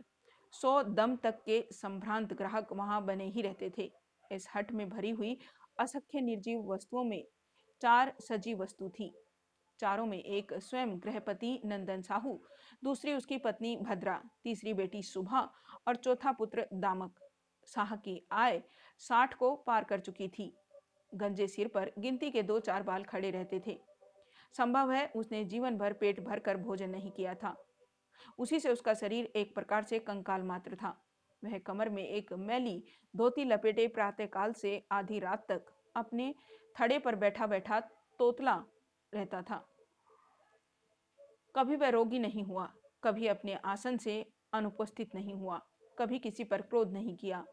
सौ 0.53 0.81
दम 0.83 1.15
तक 1.15 1.41
के 1.45 1.63
संभ्रांत 1.71 2.33
ग्राहक 2.33 2.73
वहाँ 2.73 3.03
बने 3.05 3.27
ही 3.27 3.41
रहते 3.41 3.71
थे। 3.77 3.91
इस 4.31 4.47
हट 4.55 4.71
में 4.71 4.87
भरी 4.89 5.09
हुई 5.09 5.37
असख्य 5.79 6.21
निर्जीव 6.21 6.71
वस्तुओं 6.73 7.03
में 7.03 7.23
चार 7.81 8.13
सजी 8.21 8.53
वस्तु 8.53 8.89
थी। 8.89 9.13
चारों 9.79 10.05
में 10.05 10.17
एक 10.17 10.53
स्वयं 10.53 10.97
गृहपति 10.99 11.59
नंदन 11.65 12.01
साहू, 12.01 12.39
दूसरी 12.83 13.13
उसकी 13.13 13.37
पत्नी 13.37 13.75
भद्रा, 13.77 14.21
तीसरी 14.43 14.73
बेटी 14.73 15.01
सुभा 15.03 15.41
और 15.87 15.95
चौथा 15.95 16.31
पुत्र 16.31 16.65
दामक। 16.73 17.19
शाह 17.67 17.95
की 17.95 18.21
आय 18.31 18.61
साठ 18.99 19.33
को 19.33 19.55
पार 19.55 19.83
कर 19.83 19.99
चुकी 19.99 20.27
थी। 20.27 20.53
गंजे 21.11 21.47
सिर 21.47 21.67
पर 21.67 21.91
गिनती 21.99 22.31
के 22.31 22.43
दो 22.43 22.59
चार 22.59 22.83
बाल 22.83 23.03
खड़े 23.03 23.31
रहते 23.31 23.61
थे। 23.67 23.77
संभव 24.55 24.91
है 24.91 25.05
उसने 25.15 25.43
जीवन 25.45 25.77
भर 25.77 25.93
पेट 25.93 26.19
भर 26.19 26.39
कर 26.39 26.57
भोजन 26.57 26.89
नहीं 26.89 27.11
किया 27.11 27.33
था। 27.33 27.55
उसी 28.37 28.59
से 28.59 28.69
उसका 28.69 28.93
शरीर 28.93 29.31
एक 29.35 29.55
प्रकार 29.55 29.83
से 29.83 29.99
कंकाल 29.99 30.41
मात्र 30.41 30.75
था। 30.75 31.01
वह 31.43 31.57
कमर 31.59 31.89
में 31.89 32.03
एक 32.03 32.33
मैली, 32.33 32.83
धोती 33.15 33.43
लपेटे 33.43 33.87
प्रातःकाल 33.87 34.53
से 34.53 34.87
आधी 34.91 35.19
रात 35.19 35.45
तक 35.49 35.65
अपने 35.95 36.35
थड़े 36.79 36.99
पर 36.99 37.15
बैठा 37.15 37.47
बैठा 37.47 37.79
तोतला 38.19 38.63
रहता 39.13 39.41
था। 39.41 39.65
कभी 41.55 41.75
वह 41.75 41.89
रोगी 41.89 42.19
नहीं 42.19 42.43
हुआ, 42.43 42.73
कभी 43.03 43.27
अपने 43.27 43.55
आसन 43.55 43.97
से 43.97 44.25
अनुपस्थित 44.53 45.15
नहीं 45.15 45.33
हुआ, 45.33 45.61
कभी 45.97 46.19
किसी 46.19 46.43
पर 46.43 46.61
क्रोध 46.61 46.91
नहीं 46.91 47.15
किया। 47.17 47.45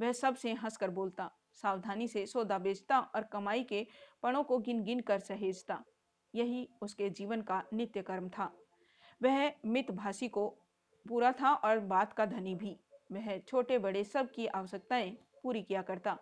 वह 0.00 0.12
सबसे 0.12 0.52
हंसकर 0.52 0.90
बोलता, 0.90 1.30
सावधानी 1.52 2.08
से 2.08 2.26
सौदा 2.26 2.58
बेचता 2.58 2.98
और 2.98 3.22
कमाई 3.22 3.64
के 3.64 3.86
पणों 4.22 4.44
को 4.44 4.58
गिन 4.58 4.82
गिन 4.82 5.00
कर 5.00 5.18
सहेजता। 5.18 5.84
यही 6.34 6.68
उसके 6.82 7.10
जीवन 7.10 7.42
का 7.42 7.62
नित्य 7.72 8.02
कर्म 8.02 8.28
था। 8.28 8.52
वह 9.22 9.52
मितभाषी 9.66 10.28
को 10.28 10.48
पूरा 11.08 11.32
था 11.32 11.54
और 11.54 11.78
बात 11.78 12.12
का 12.12 12.26
धनी 12.26 12.54
भी। 12.54 12.80
वह 13.12 13.38
छोटे 13.38 13.78
बड़े 13.78 14.04
सब 14.04 14.30
की 14.30 14.46
आवश्यकताएँ 14.46 15.10
पूरी 15.42 15.62
किया 15.62 15.82
करता। 15.82 16.18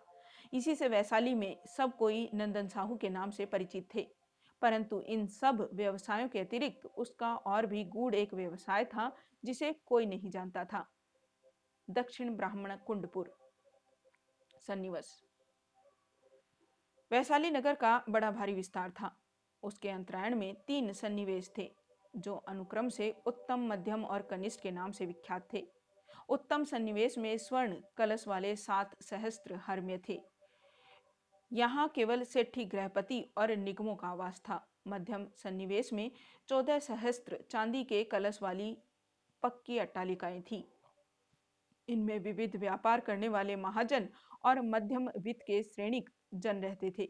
इसी 0.53 0.75
से 0.75 0.87
वैशाली 0.87 1.33
में 1.33 1.57
सब 1.77 1.97
कोई 1.97 2.29
नंदन 2.33 2.67
साहू 2.67 2.95
के 2.95 3.09
नाम 3.09 3.31
से 3.31 3.45
परिचित 3.45 3.95
थे। 3.95 4.07
परंतु 4.61 5.01
इन 5.01 5.27
सब 5.27 5.69
व्यवसायों 5.73 6.29
के 6.29 6.39
अतिरिक्त 6.39 6.85
उसका 6.85 7.35
और 7.35 7.65
भी 7.65 7.83
गूढ़ 7.83 8.15
एक 8.15 8.33
व्यवसाय 8.33 8.85
था 8.85 9.15
जिसे 9.45 9.73
कोई 9.73 10.05
नहीं 10.05 10.29
जानता 10.29 10.65
था। 10.65 10.87
दक्षिण 11.89 12.35
ब्राह्मण 12.35 12.75
कुंडपुर। 12.75 13.37
सन्निवस। 14.67 15.23
वैशाली 17.11 17.51
नगर 17.51 17.75
का 17.75 18.03
बड़ा 18.09 18.31
भारी 18.31 18.53
विस्तार 18.53 18.91
था। 18.91 19.17
उसके 19.63 19.89
अंतरायण 19.89 20.35
में 20.35 20.55
तीन 20.55 20.93
सन्निवेश 20.93 21.51
थे। 21.57 21.75
जो 22.15 22.35
अनुक्रम 22.35 22.89
से 22.89 23.13
उत्तम 23.25 23.67
मध्यम 23.67 24.03
और 24.05 24.21
कनिष्ठ 24.21 24.61
के 24.61 24.71
नाम 24.71 24.91
से 24.91 25.05
विख्यात 25.05 25.47
थे। 25.53 25.63
उत्तम 26.29 26.63
सन्निवेश 26.63 27.17
में 27.17 27.37
स्वर्ण 27.37 27.75
कलश 27.97 28.27
वाले 28.27 28.55
सात 28.55 28.95
सहस्त्र 29.01 29.55
हर्म्य 29.55 29.99
थे। 30.09 30.19
यहाँ 31.51 31.87
केवल 31.95 32.23
सेठी 32.23 32.65
गृहपति 32.65 33.21
और 33.37 33.55
निगमों 33.55 33.95
का 33.95 34.07
आवास 34.07 34.39
था। 34.39 34.65
मध्यम 34.87 35.27
सन्निवेश 35.35 35.93
में 35.93 36.11
चौदह 36.49 36.79
सहस्त्र 36.79 37.39
चांदी 37.49 37.83
के 37.83 38.03
कलश 38.03 38.39
वाली 38.41 38.77
पक्की 39.43 39.77
अट्टालिकाएँ 39.77 40.41
थी। 40.41 40.63
इनमें 41.87 42.19
विविध 42.19 42.55
व्यापार 42.55 42.99
करने 42.99 43.27
वाले 43.29 43.55
महाजन 43.55 44.09
और 44.45 44.61
मध्यम 44.61 45.09
वित्त 45.17 45.41
के 45.41 45.63
श्रेणिक 45.63 46.09
जन 46.33 46.61
रहते 46.61 46.91
थे। 46.97 47.05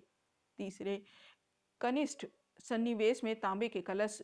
तीसरे 0.58 1.02
कनिष्ठ 1.82 2.26
सन्निवेश 2.60 3.24
में 3.24 3.36
तांबे 3.40 3.68
के 3.68 3.82
कलश 3.82 4.22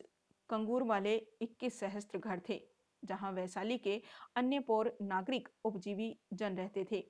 कंगूर 0.52 0.82
वाले 0.82 1.16
21 1.42 1.78
सहस्त्र 1.80 2.18
घर 2.18 2.40
थे, 2.48 2.60
जहाँ 3.02 3.32
वैशाली 3.32 3.78
के 3.78 4.00
अन्य 4.36 4.60
पौर 4.60 4.96
नागरिक 5.02 5.48
उपजीवी 5.64 6.16
जन 6.32 6.56
रहते 6.56 6.86
थे। 6.92 7.04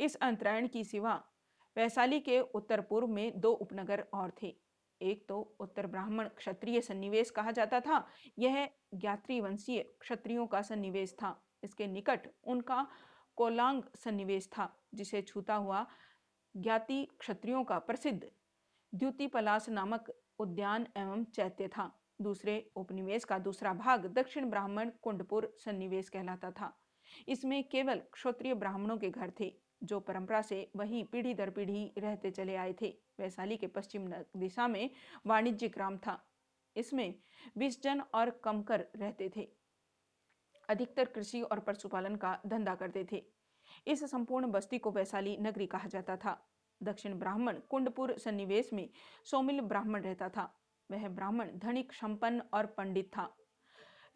इस 0.00 0.16
अंतरायण 0.16 0.68
की 0.68 0.84
सिवा 0.84 1.22
वैशाली 1.76 2.20
के 2.20 2.40
उत्तर 2.40 2.80
पूर्व 2.80 3.06
में 3.06 3.40
दो 3.40 3.52
उपनगर 3.52 4.04
और 4.14 4.32
थे। 4.42 4.54
एक 5.00 5.24
तो 5.28 5.40
उत्तर 5.60 5.86
ब्राह्मण 5.86 6.28
क्षत्रिय 6.28 6.80
सन्निवेश 6.80 7.30
कहा 7.30 7.50
जाता 7.50 7.80
था, 7.80 8.06
यह 8.38 8.68
ज्ञात्री 8.94 9.40
वंशीय 9.40 9.82
क्षत्रियों 10.00 10.46
का 10.46 10.62
सन्निवेश 10.62 11.12
था। 11.12 11.40
इसके 11.64 11.86
निकट 11.86 12.28
उनका 12.44 12.86
कोलांग 13.38 13.82
सन्निवेश 13.96 14.48
था, 14.48 14.68
जिसे 14.94 15.22
छूता 15.22 15.54
हुआ 15.54 15.86
ज्ञाति 16.54 17.04
क्षत्रियों 17.20 17.64
का 17.64 17.78
प्रसिद्ध 17.78 18.22
द्युति 18.92 19.26
पलास 19.26 19.68
नामक 19.68 20.10
उद्यान 20.38 20.86
एवं 20.96 21.24
चैत्य 21.24 21.68
था। 21.68 21.90
दूसरे 22.20 22.70
उपनिवेश 22.76 23.24
का 23.24 23.38
दूसरा 23.38 23.72
भाग 23.72 24.06
दक्षिण 24.06 24.50
ब्राह्मण 24.50 24.90
कुंडपुर 25.02 25.54
सन्निवेश 25.58 26.08
कहलाता 26.08 26.50
था। 26.50 26.72
इसमें 27.28 27.62
केवल 27.64 28.02
क्षत्रिय 28.12 28.54
ब्राह्मणों 28.54 28.96
के 28.98 29.10
घर 29.10 29.32
थे, 29.40 29.52
जो 29.82 30.00
परंपरा 30.00 30.42
से 30.42 30.70
वही 30.76 31.02
पीढ़ी 31.02 31.34
दर 31.34 31.50
पीढ़ी 31.50 31.92
रहते 31.98 32.30
चले 32.30 32.56
आए 32.56 32.74
थे। 32.82 32.94
वैशाली 33.20 33.56
के 33.56 33.66
पश्चिम 33.66 34.08
दिशा 34.36 34.68
में 34.68 34.90
वाणिज्य 35.26 35.68
ग्राम 35.68 35.96
था। 35.96 36.18
इसमें 36.76 37.14
बीस 37.58 37.82
जन 37.82 38.00
और 38.14 38.30
कमकर 38.44 38.86
रहते 38.96 39.30
थे। 39.36 39.48
अधिकतर 40.68 41.04
कृषि 41.04 41.42
और 41.42 41.60
पशुपालन 41.60 42.16
का 42.16 42.38
धंधा 42.46 42.74
करते 42.74 43.06
थे। 43.12 43.22
इस 43.86 44.04
संपूर्ण 44.04 44.46
बस्ती 44.46 44.78
को 44.78 44.90
वैशाली 44.90 45.36
नगरी 45.36 45.66
कहा 45.66 45.88
जाता 45.88 46.16
था। 46.16 46.40
दक्षिण 46.82 47.14
ब्राह्मण 47.14 47.58
कुंडपुर 47.70 48.18
सन्निवेश 48.18 48.72
में 48.72 48.88
सोमिल 49.24 49.60
ब्राह्मण 49.60 50.02
रहता 50.02 50.28
था। 50.28 50.52
वह 50.90 51.08
ब्राह्मण 51.08 51.58
धनिक 51.58 51.92
संपन्न 51.92 52.42
और 52.54 52.66
पंडित 52.66 53.08
था। 53.08 53.36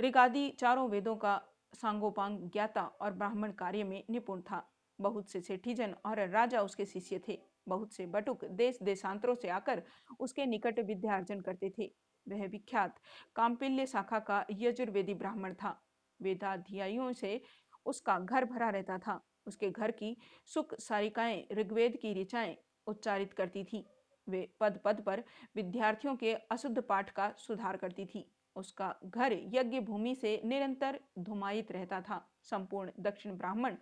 ऋगादि 0.01 0.49
चारों 0.51 0.89
वेदों 0.91 1.17
का 1.17 1.41
सांगोपांग 1.75 2.39
ज्ञाता 2.51 2.83
और 2.83 3.13
ब्राह्मण 3.13 3.53
कार्य 3.53 3.85
में 3.85 4.03
निपुण 4.11 4.41
था। 4.41 4.71
बहुत 4.99 5.31
से 5.31 5.41
सेठीजन 5.41 5.95
और 6.07 6.29
राजा 6.29 6.61
उसके 6.61 6.85
शिष्य 6.87 7.21
थे। 7.29 7.39
बहुत 7.69 7.93
से 7.93 8.07
बटुक 8.07 8.45
देश 8.45 8.79
देशांतरों 8.83 9.35
से 9.35 9.49
आकर 9.49 9.83
उसके 10.21 10.47
निकट 10.47 10.79
विद्यार्जन 10.79 11.41
करते 11.41 11.73
थे। 11.79 11.93
वह 12.27 12.47
विख्यात 12.47 12.99
काम्पिल्य 13.37 13.87
शाखा 13.87 14.19
का 14.19 14.45
यजुर्वेदी 14.51 15.15
ब्राह्मण 15.15 15.55
था। 15.55 15.81
वेदाध्यायियों 16.21 17.13
से 17.13 17.41
उसका 17.87 18.19
घर 18.19 18.45
भरा 18.45 18.71
रहता 18.71 18.99
था। 18.99 19.21
उसके 19.47 19.71
घर 19.71 19.91
की 19.91 20.17
सुख 20.47 20.75
सारिकाएँ 20.81 21.47
ऋग्वेद 21.53 21.97
की 21.97 22.13
ऋचाएँ 22.23 22.57
उच्चारित 22.87 23.33
करती 23.33 23.65
थी। 23.65 23.87
वे 24.29 24.49
पद 24.61 24.79
पद 24.85 25.01
पर 25.01 25.23
विद्यार्थियों 25.57 26.15
के 26.17 26.35
अशुद्ध 26.51 26.81
पाठ 26.81 27.11
का 27.11 27.33
सुधार 27.39 27.77
करती 27.77 28.07
थी। 28.07 28.25
उसका 28.57 28.95
घर 29.05 29.33
यज्ञ 29.55 29.81
भूमि 29.81 30.15
से 30.15 30.41
निरंतर 30.45 30.99
धुमायित 31.19 31.73
रहता 31.73 32.01
था। 32.01 32.25
संपूर्ण 32.43 32.91
दक्षिण 33.01 33.37
ब्राह्मण 33.37 33.77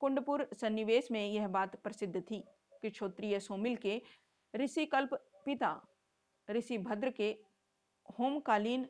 कुंडपुर 0.00 0.48
सन्निवेश 0.54 1.10
में 1.10 1.26
यह 1.26 1.48
बात 1.48 1.76
प्रसिद्ध 1.76 2.20
थी 2.20 2.42
कि 2.82 2.90
क्षोत्रिय 2.90 3.38
सोमिल 3.40 3.76
के 3.76 4.00
ऋषि 4.54 4.84
कल्प 4.86 5.14
पिता 5.44 5.74
ऋषि 6.48 6.78
भद्र 6.78 7.10
के 7.10 7.30
होमकालीन 8.18 8.86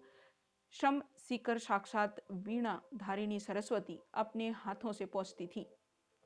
श्रम 0.74 1.00
सीकर 1.18 1.58
साक्षात 1.58 2.20
वीणा 2.30 2.80
धारिणी 2.94 3.38
सरस्वती 3.40 3.98
अपने 4.14 4.48
हाथों 4.56 4.92
से 4.92 5.06
पहुँचती 5.06 5.46
थी। 5.46 5.66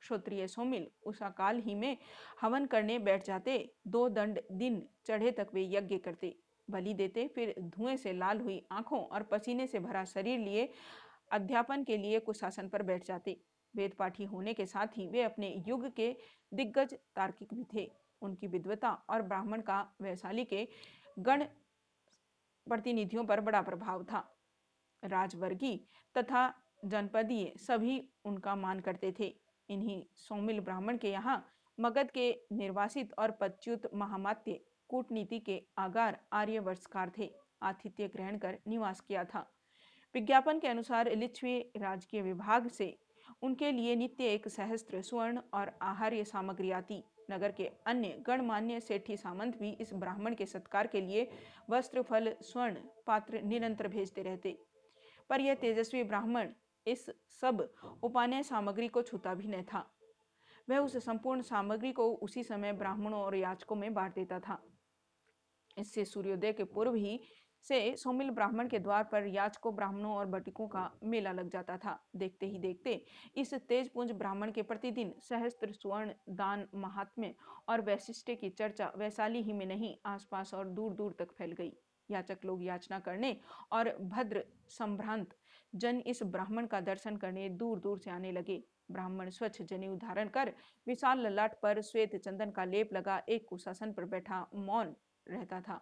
क्षत्रिय 0.01 0.47
सोमिल 0.47 0.87
उषा 1.07 1.29
काल 1.29 1.61
ही 1.61 1.75
में 1.75 1.97
हवन 2.41 2.67
करने 2.67 2.99
बैठ 2.99 3.27
जाते। 3.27 3.59
दो 3.87 4.09
दंड 4.09 4.41
दिन 4.53 4.83
चढ़े 5.07 5.31
तक 5.31 5.49
वे 5.55 5.69
यज्ञ 5.73 5.99
करते। 5.99 6.37
बलि 6.69 6.95
देते, 6.95 7.27
फिर 7.29 7.55
धुएँ 7.59 7.97
से 7.97 8.13
लाल 8.13 8.41
हुई 8.41 8.63
आँखों 8.73 9.01
और 9.01 9.23
पसीने 9.23 9.67
से 9.67 9.79
भरा 9.79 10.05
शरीर 10.05 10.39
लिए 10.39 10.69
अध्यापन 11.33 11.85
के 11.85 11.97
लिए 11.97 12.19
कुशासन 12.21 12.69
पर 12.69 12.83
बैठ 12.83 13.07
जाते। 13.07 13.41
वेद 13.75 13.93
पाठी 13.95 14.25
होने 14.25 14.55
के 14.55 14.67
साथ 14.67 14.97
ही 14.97 15.07
वे 15.07 15.23
अपने 15.23 15.49
युग 15.69 15.89
के 15.95 16.15
दिग्गज 16.53 16.95
तार्किक 17.17 17.55
भी 17.55 17.65
थे। 17.75 17.91
उनकी 18.23 18.47
विद्वता 18.47 18.91
और 19.11 19.23
ब्राह्मण 19.23 19.61
का 19.61 19.81
वैशाली 20.03 20.45
के 20.45 20.67
गण 21.19 21.45
प्रतिनिधियों 22.67 23.25
पर 23.25 23.41
बड़ा 23.41 23.63
प्रभाव 23.63 24.03
था। 24.05 24.25
राजवर्गीय 25.03 25.79
तथा 26.15 26.53
जनपदीय 26.85 27.53
सभी 27.59 28.03
उनका 28.25 28.55
मान 28.57 28.81
करते 28.81 29.15
थे। 29.21 29.35
इन्हीं 29.71 30.03
सोमिल 30.17 30.61
ब्राह्मण 30.61 30.97
के 30.97 31.11
यहाँ 31.11 31.45
मगध 31.79 32.11
के 32.11 32.31
निर्वासित 32.53 33.13
और 33.19 33.31
पच्युत 33.31 33.91
महामात्य 33.95 34.61
कूटनीति 34.89 35.39
के 35.39 35.63
आगार 35.79 36.19
आर्य 36.33 36.59
वर्षकार 36.59 37.13
थे। 37.19 37.31
आतिथ्य 37.63 38.09
ग्रहण 38.09 38.39
कर 38.39 38.59
निवास 38.69 39.01
किया 39.01 39.25
था। 39.25 39.47
विज्ञापन 40.15 40.59
के 40.59 40.69
अनुसार 40.69 41.11
लिच्छवी 41.17 41.59
राजकीय 41.77 42.23
विभाग 42.23 42.69
से 42.69 42.97
उनके 43.43 43.71
लिए 43.73 43.95
नित्य 43.97 44.25
एक 44.25 44.49
सहस्त्र 44.49 45.03
स्वर्ण 45.03 45.41
और 45.55 45.73
आहार्य 45.83 46.25
सामग्री 46.25 46.71
आती। 46.71 47.03
नगर 47.31 47.53
के 47.53 47.71
अन्य 47.87 48.23
गणमान्य 48.27 48.81
सेठी 48.81 49.17
सामंत 49.17 49.59
भी 49.59 49.71
इस 49.71 49.93
ब्राह्मण 49.95 50.35
के 50.35 50.47
सत्कार 50.47 50.87
के 50.87 51.01
लिए 51.01 51.29
वस्त्र, 51.71 52.03
फल, 52.03 52.35
स्वर्ण 52.43 52.77
पात्र 53.07 53.43
निरंतर 53.43 53.89
भेजते 53.89 54.23
रहते। 54.23 54.57
पर 55.31 55.41
यह 55.41 55.55
तेजस्वी 55.55 56.03
ब्राह्मण 56.05 56.49
इस 56.87 57.11
सब 57.41 57.69
उपानय 58.03 58.43
सामग्री 58.43 58.89
को 58.89 59.03
छूता 59.03 59.35
भी 59.35 59.49
न 59.49 59.63
था। 59.63 59.87
वह 60.69 60.79
उस 60.79 60.97
संपूर्ण 61.05 61.43
सामग्री 61.43 61.93
को 61.93 62.11
उसी 62.15 62.43
समय 62.45 62.73
ब्राह्मणों 62.73 63.21
और 63.21 63.35
याचकों 63.37 63.77
में 63.77 63.93
बांट 63.95 64.15
देता 64.15 64.41
था। 64.41 64.63
इससे 65.77 66.05
सूर्योदय 66.05 66.53
के 66.53 66.65
पूर्व 66.65 66.95
ही 66.95 67.21
से 67.67 67.97
सोमिल 67.97 68.31
ब्राह्मण 68.31 68.69
के 68.69 68.79
द्वार 68.79 69.03
पर 69.05 69.27
याचकों 69.27 69.75
ब्राह्मणों 69.77 70.13
और 70.13 70.27
बटिकों 70.27 70.67
का 70.69 70.91
मेला 71.05 71.33
लग 71.33 71.51
जाता 71.51 71.77
था। 71.77 71.99
देखते 72.17 72.47
ही 72.47 72.59
देखते 72.59 72.95
इस 73.37 73.53
तेजपुंज 73.55 74.13
ब्राह्मण 74.13 74.53
के 74.53 74.63
प्रतिदिन 74.63 75.13
सहस्त्र 75.21 75.73
स्वर्ण 75.73 76.13
दान 76.31 76.67
महात्म्य 76.75 77.35
और 77.69 77.81
वैशिष्ट 77.81 78.31
की 78.31 78.51
चर्चा 78.51 78.93
वैशाली 78.97 79.43
ही 79.43 79.53
में 79.53 79.67
नहीं, 79.67 79.95
आसपास 80.07 80.55
और 80.55 80.69
दूर 80.69 80.95
दूर 80.95 81.17
तक 81.19 81.33
फैल 81.33 81.53
गई। 81.53 81.73
याचक 82.09 82.45
लोग 82.45 82.63
याचना 82.65 82.99
करने 83.01 83.37
और 83.73 83.97
भद्र 84.03 84.45
संभ्रांत 84.69 85.35
जन 85.75 85.99
इस 86.07 86.23
ब्राह्मण 86.23 86.67
का 86.67 86.81
दर्शन 86.81 87.17
करने 87.17 87.49
दूर 87.49 87.79
दूर 87.81 87.99
से 87.99 88.11
आने 88.11 88.33
लगे। 88.33 88.63
ब्राह्मण 88.91 89.31
स्वच्छ 89.31 89.63
जनेऊ 89.63 89.97
धारण 89.97 90.29
कर 90.29 90.53
विशाल 90.87 91.19
ललाट 91.19 91.61
पर 91.61 91.81
श्वेत 91.81 92.17
चंदन 92.17 92.51
का 92.51 92.65
लेप 92.65 92.93
लगा 92.93 93.23
एक 93.29 93.47
कुशासन 93.49 93.93
पर 93.93 94.05
बैठा, 94.05 94.47
मौन 94.55 94.95
रहता 95.29 95.61
था। 95.61 95.81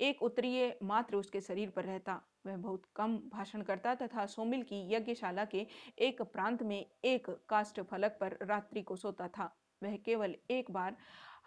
एक 0.00 0.22
उत्तरीय 0.22 0.78
मात्र 0.82 1.16
उसके 1.16 1.40
शरीर 1.40 1.70
पर 1.70 1.84
रहता। 1.84 2.20
वह 2.46 2.56
बहुत 2.56 2.84
कम 2.96 3.16
भाषण 3.32 3.62
करता 3.62 3.94
तथा 3.94 4.26
सोमिल 4.26 4.62
की 4.62 4.80
यज्ञशाला 4.94 5.44
के 5.44 5.66
एक 5.98 6.22
प्रांत 6.22 6.62
में 6.62 6.84
एक 7.04 7.30
काष्ठ 7.48 7.80
फलक 7.80 8.16
पर 8.20 8.36
रात्रि 8.42 8.82
को 8.82 8.96
सोता 8.96 9.28
था। 9.28 9.54
वह 9.82 9.96
केवल 9.96 10.34
एक 10.50 10.70
बार 10.70 10.96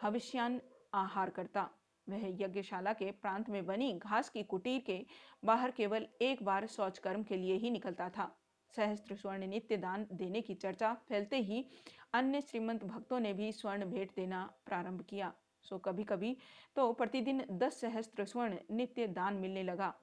हविष्यान 0.01 0.61
आहार 0.93 1.29
करता। 1.29 1.69
वह 2.07 2.27
यज्ञशाला 2.41 2.93
के 2.93 3.11
प्रांत 3.13 3.49
में 3.49 3.65
बनी 3.65 3.91
घास 3.95 4.29
की 4.29 4.43
कुटीर 4.45 4.81
के 4.85 4.99
बाहर 5.43 5.71
केवल 5.71 6.07
एक 6.21 6.43
बार 6.43 6.67
शौच 6.67 6.97
कर्म 6.97 7.23
के 7.23 7.37
लिए 7.37 7.55
ही 7.55 7.69
निकलता 7.71 8.09
था। 8.09 8.31
सहस्त्र 8.73 9.15
स्वर्ण 9.15 9.47
नित्य 9.47 9.77
दान 9.77 10.05
देने 10.13 10.41
की 10.41 10.53
चर्चा 10.55 10.93
फैलते 11.09 11.37
ही 11.41 11.65
अन्य 12.13 12.41
श्रीमंत 12.41 12.83
भक्तों 12.85 13.19
ने 13.19 13.33
भी 13.33 13.51
स्वर्ण 13.51 13.85
भेंट 13.85 14.11
देना 14.15 14.43
प्रारंभ 14.65 15.01
किया। 15.09 15.31
सो 15.65 15.77
कभी 15.77 16.03
कभी 16.03 16.35
तो 16.75 16.91
प्रतिदिन 16.93 17.43
दस 17.53 17.79
सहस्त्र 17.81 18.25
स्वर्ण 18.25 18.57
नित्य 18.71 19.07
दान 19.09 19.35
मिलने 19.35 19.63
लगा। 19.63 19.93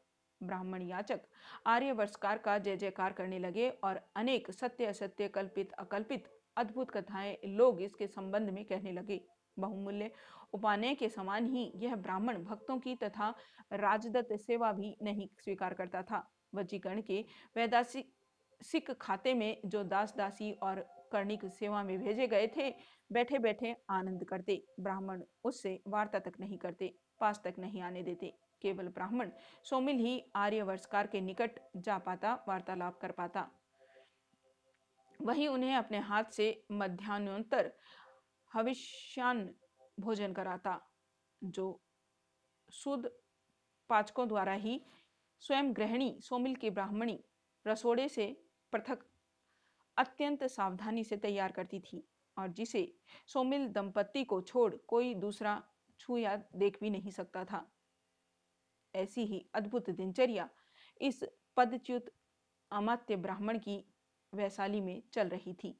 ब्राह्मण 0.40 0.82
याचक 0.82 1.20
आर्य 1.66 1.92
वर्षकार 1.92 2.38
का 2.38 2.56
जय 2.58 2.76
जयकार 2.76 3.12
करने 3.12 3.38
लगे 3.38 3.68
और 3.84 4.00
अनेक 4.16 4.50
सत्य 4.50 4.86
असत्य 4.86 5.28
कल्पित 5.28 5.72
अकल्पित 5.78 6.28
अद्भुत 6.56 6.90
कथाएँ 6.90 7.36
लोग 7.46 7.80
इसके 7.82 8.06
संबंध 8.06 8.50
में 8.50 8.64
कहने 8.64 8.92
लगे। 8.92 9.20
बहुमूल्य 9.56 10.10
उपानय 10.54 10.94
के 10.94 11.08
समान 11.08 11.46
ही 11.46 11.70
यह 11.76 11.94
ब्राह्मण 11.96 12.42
भक्तों 12.44 12.78
की 12.78 12.94
तथा 12.96 13.34
राजदत्त 13.72 14.36
सेवा 14.40 14.72
भी 14.72 14.96
नहीं 15.02 15.28
स्वीकार 15.40 15.74
करता 15.74 16.02
था। 16.02 16.26
वजीकरण 16.54 17.00
के 17.02 17.20
वैदासिक, 17.56 18.12
सिख 18.60 18.90
खाते 18.90 19.34
में 19.34 19.60
जो 19.64 19.82
दास 19.84 20.14
दासी 20.16 20.52
और 20.62 20.80
कर्णिक 21.12 21.44
सेवा 21.48 21.82
में 21.82 21.98
भेजे 21.98 22.26
गए 22.26 22.46
थे 22.46 22.70
बैठे 23.10 23.38
बैठे 23.38 23.74
आनंद 23.90 24.24
करते। 24.24 24.62
ब्राह्मण 24.80 25.22
उससे 25.44 25.80
वार्ता 25.88 26.18
तक 26.18 26.40
नहीं 26.40 26.58
करते, 26.58 26.94
पास 27.20 27.40
तक 27.44 27.54
नहीं 27.58 27.82
आने 27.82 28.02
देते। 28.02 28.32
केवल 28.62 28.88
ब्राह्मण 28.88 29.30
सोमिल 29.64 29.96
ही 29.96 30.22
आर्य 30.36 30.62
वर्षकार 30.62 31.06
के 31.06 31.20
निकट 31.20 31.58
जा 31.76 31.98
पाता, 31.98 32.34
वार्तालाप 32.48 32.98
कर 32.98 33.12
पाता। 33.12 33.48
वही 35.20 35.46
उन्हें 35.48 35.74
अपने 35.74 35.98
हाथ 35.98 36.24
से 36.32 36.64
मध्यान्होत्तर 36.72 37.72
हविष्यान 38.52 39.48
भोजन 39.98 40.32
कराता, 40.32 40.80
जो 41.42 41.80
शुद्ध 42.68 43.10
पाचकों 43.90 44.28
द्वारा 44.28 44.52
ही 44.52 44.80
स्वयं 45.42 45.72
ग्रहणी 45.76 46.16
सोमिल 46.20 46.54
की 46.54 46.70
ब्राह्मणी 46.70 47.18
रसोड़े 47.66 48.08
से 48.08 48.26
पृथक, 48.72 49.04
अत्यंत 49.96 50.44
सावधानी 50.44 51.04
से 51.04 51.16
तैयार 51.16 51.52
करती 51.52 51.80
थी 51.80 52.02
और 52.36 52.48
जिसे 52.48 52.82
सोमिल 53.26 53.68
दंपत्ति 53.68 54.24
को 54.24 54.40
छोड़ 54.40 54.74
कोई 54.88 55.14
दूसरा 55.14 55.62
छू 56.00 56.16
या 56.16 56.36
देख 56.56 56.80
भी 56.80 56.90
नहीं 56.90 57.10
सकता 57.10 57.44
था। 57.44 57.66
ऐसी 58.94 59.24
ही 59.24 59.44
अद्भुत 59.54 59.90
दिनचर्या 59.90 60.48
इस 61.00 61.24
पदच्युत 61.56 62.10
अमात्य 62.70 63.16
ब्राह्मण 63.16 63.58
की 63.58 63.84
वैशाली 64.32 64.80
में 64.80 65.02
चल 65.12 65.28
रही 65.28 65.54
थी। 65.54 65.78